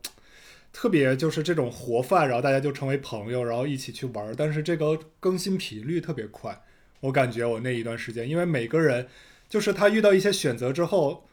[0.77, 4.35] 特别就是这种活泛，然后大家就成为朋友，然后一起去玩儿。
[4.37, 6.61] 但是这个更新频率特别快，
[7.01, 9.09] 我感觉我那一段时间，因为每个人
[9.49, 11.27] 就是他遇到一些选择之后，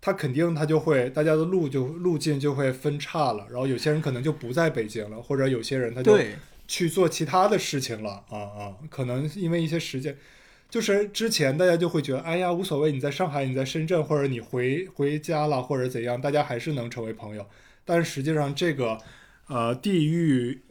[0.00, 6.18] 他肯定他就会大家的路就路径就会分叉了，然后有些人可能就不在北京了，或者有些人他就，
[6.66, 10.16] 去做其他的事情了啊啊，可能因为一些时间，
[10.68, 17.46] 就是之前大家就会觉得，哎呀无所谓，你在上海，你在深圳，或者你回回家了，或者怎样，大家还是能成为朋友。
[17.90, 18.96] 但实际上，这个
[19.48, 20.62] 呃地域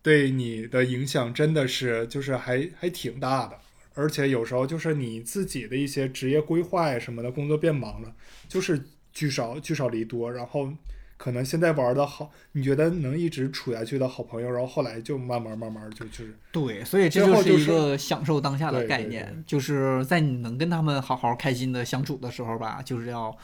[0.00, 3.58] 对你的影响真的是就是还还挺大的，
[3.92, 8.14] 而且有时候就是你自己的一些职业规划呀什么的，工作变忙了，
[8.48, 10.72] 就是聚少聚少离多，然后
[11.18, 23.36] 可能现在玩的好，你觉得能一直处下去的好朋友，然后后来就慢慢慢慢就就是对，所以这就是一最后就是个享受当下的概念，就是在你能跟他们好好开心的相处的时候吧，就是要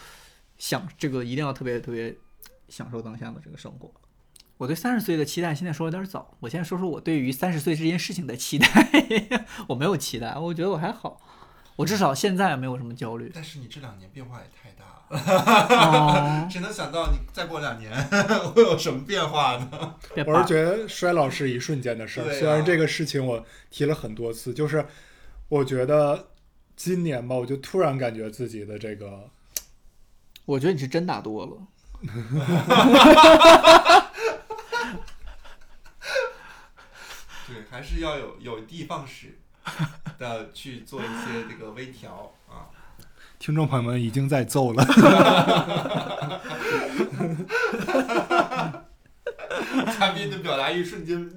[0.56, 2.14] 想这个一定要特别特别
[2.70, 3.92] 享受当下的这个生活。
[4.56, 8.68] 我对三十岁的期待现在说有点早，我现在说说我对于三十岁这件事情的期待。
[9.68, 11.20] 我没有期待，我觉得我还好，
[11.76, 13.30] 我至少现在没有什么焦虑。
[13.34, 17.90] 但是你这两年变化也太大了，哦， 只能想到你再过两年
[18.54, 19.94] 会有什么变化呢？
[20.26, 22.24] 我是觉得衰老是一瞬间的事儿。
[22.24, 24.84] 啊虽然这个事情我提了很多次，就是
[25.48, 26.28] 我觉得
[26.76, 29.30] 今年吧，我就突然感觉自己的这个
[30.44, 31.52] 我觉得你是真打多了。
[37.46, 39.38] 对，还是要有有的放矢
[40.18, 42.72] 的去做一些这个微调啊。
[43.38, 44.84] 听众朋友们已经在揍了。
[49.98, 51.30] 嘉宾的表达欲瞬间，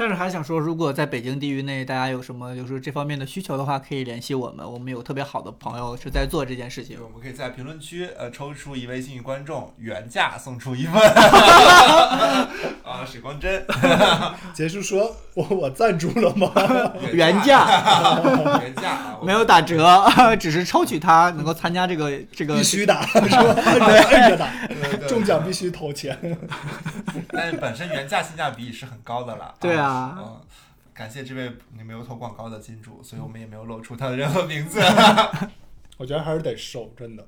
[0.00, 4.64] 但是还想说，如果在北京地域内，大家有什么就是这方面的需求的话，可以联系我们。
[4.66, 6.96] 我们有特别好的朋友是在做这件事情，。
[7.04, 10.94] 我们可以在评论区呃抽出一位幸运观众，原价送出一份
[12.82, 13.62] 啊水光针，
[14.54, 16.50] 结束说我我赞助了吗？
[17.12, 17.68] 原价
[18.62, 20.02] 原价啊， 没有打折，
[20.40, 23.36] 只是抽取他能够参加这个这个必须打是吧？
[24.10, 26.18] 按着打，对对中奖必须投钱。
[27.28, 29.54] 但是本身原价性价比是很高的了。
[29.60, 30.40] 对啊嗯，
[30.94, 34.80] 感谢这位没有投广告的金主，所以我们也没有露出他的任何名字。
[35.98, 37.26] 我觉得还是得瘦，真的。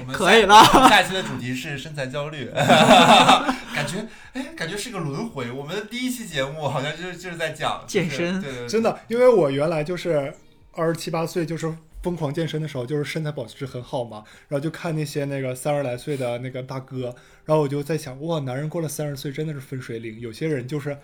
[0.00, 5.50] 我们可以了下下一期的主题是身材焦虑， 感觉哎，感觉是个轮回。
[5.52, 10.32] 我们的第一期节目好像就是就是在讲就是健身对对对真的，因为我原来就是
[10.72, 11.70] 二十七八岁，就是
[12.04, 20.98] 疯狂健身的时候，就是身材保持很好嘛，然后就看那些那个三十来岁的那个大哥，然后我就在想，哇，男人过了三十岁真的是分水岭，有些人就是。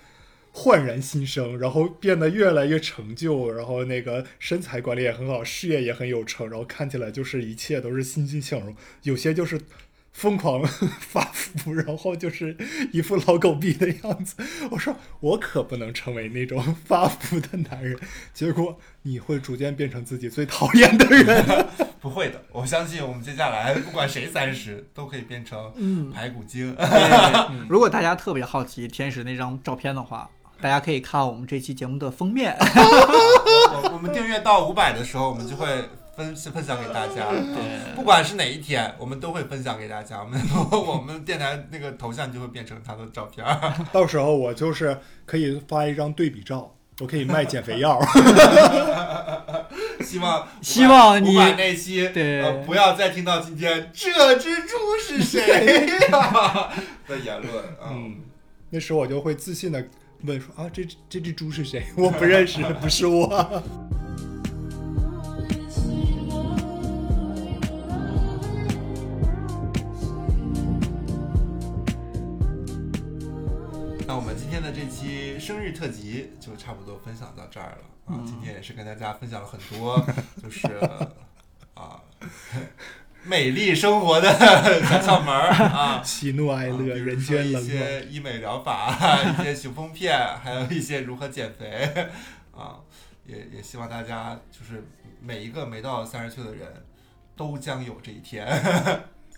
[0.52, 8.74] 焕然新生，然后变得越来越成就，然后那个身材管理也很好，事业也很有成，然后看起来就是一切都是欣欣向荣。
[9.04, 9.60] 有些就是
[10.12, 10.62] 疯狂
[11.00, 12.56] 发福，然后就是
[12.92, 14.36] 一副老狗逼的样子。
[14.70, 17.98] 我说我可不能成为那种发福的男人，
[18.34, 21.66] 结果你会逐渐变成自己最讨厌的人。
[22.00, 26.74] 不会的，我相信我们接下来不管谁三十，都可以变成嗯，排骨精。
[27.68, 30.28] 如果大家特别好奇天使那张照片的话，
[30.62, 32.56] 大家可以看我们这期节目的封面。
[32.58, 35.66] 我我们订阅到五百的时候，我们就会
[36.20, 37.30] 分分享给大家。
[37.30, 40.20] 对不管是哪一天，我们都会分享给大家。
[40.22, 40.40] 我们
[40.70, 43.74] 我们电台那个头像就会变成他的照片儿。
[43.92, 47.98] 到时候我就是可以发一张对比照，我可以卖减肥药。
[50.04, 56.70] 希望希望你五百那期对呃不要再听到今天这只猪是谁呀
[57.06, 57.64] 的言论。
[57.82, 58.16] 嗯，嗯，
[58.70, 59.86] 那时候我就会自信的
[60.22, 61.86] 问说啊，这这只猪是谁？
[61.96, 63.62] 我不认识，不是我。
[74.80, 78.24] 这期生日特辑就差不多分享到这儿了啊！
[78.24, 80.02] 今天也是跟大家分享了很多，
[80.42, 80.66] 就是
[81.74, 82.00] 啊，
[83.22, 86.02] 美丽生活的 小窍门儿啊。
[86.02, 87.62] 喜怒哀乐，啊比如人说间冷暖。
[87.62, 88.96] 一些医美疗法，
[89.38, 91.86] 一些雄风片，还有一些如何减肥
[92.56, 92.80] 啊，
[93.26, 94.82] 也也希望大家就是
[95.20, 96.66] 每一个没到三十岁的人
[97.36, 98.48] 都将有这一天。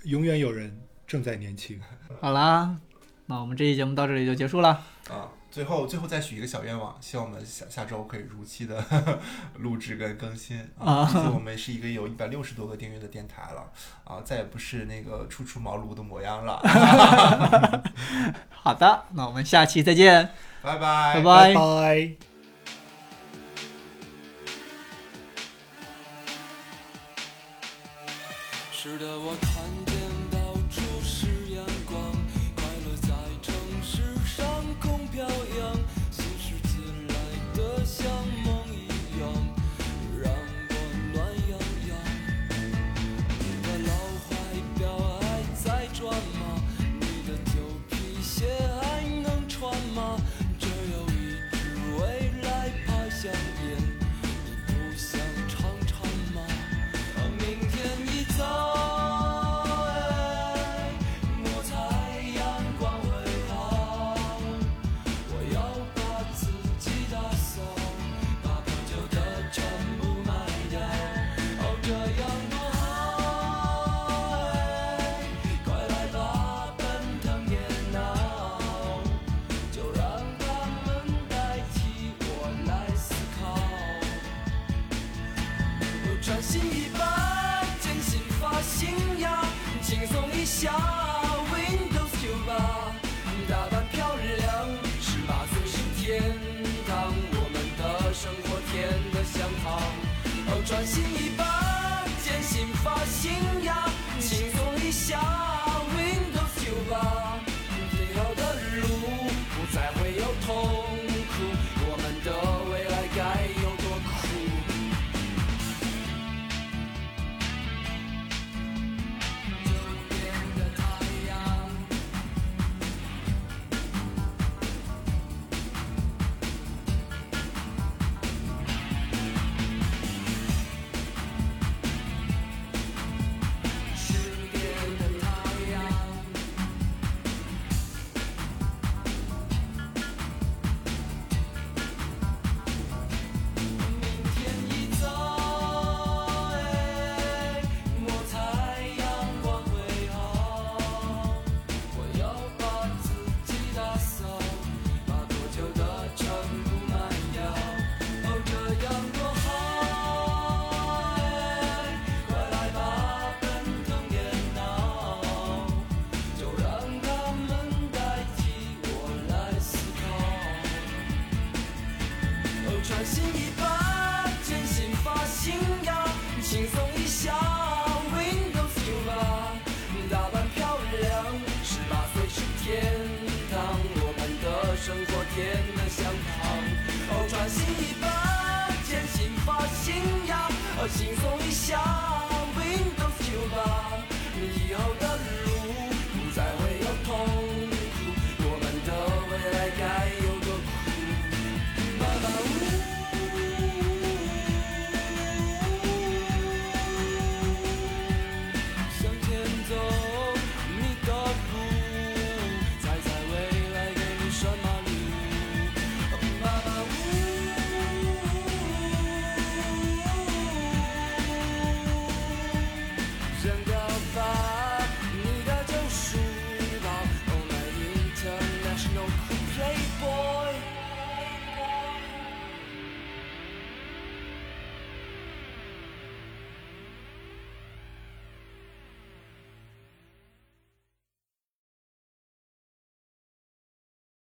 [0.04, 1.82] 永远有人正在年轻。
[2.20, 2.76] 好啦，
[3.26, 4.82] 那我们这期节目到这里就结束了。
[5.08, 8.84] 啊，最后最后再许一个小愿望，希望我们下下周可以如期的
[9.58, 13.70] 录制跟更新啊毕竟我们是一个有一百六十多个订阅的电台了
[14.04, 16.60] 啊，再也不是那个初出茅庐的模样了。
[18.50, 20.28] 好的，那我们下期再见，
[20.62, 21.54] 拜拜，拜拜拜。
[21.54, 22.10] 拜。
[28.72, 29.91] 是的，我看
[90.52, 90.91] 轻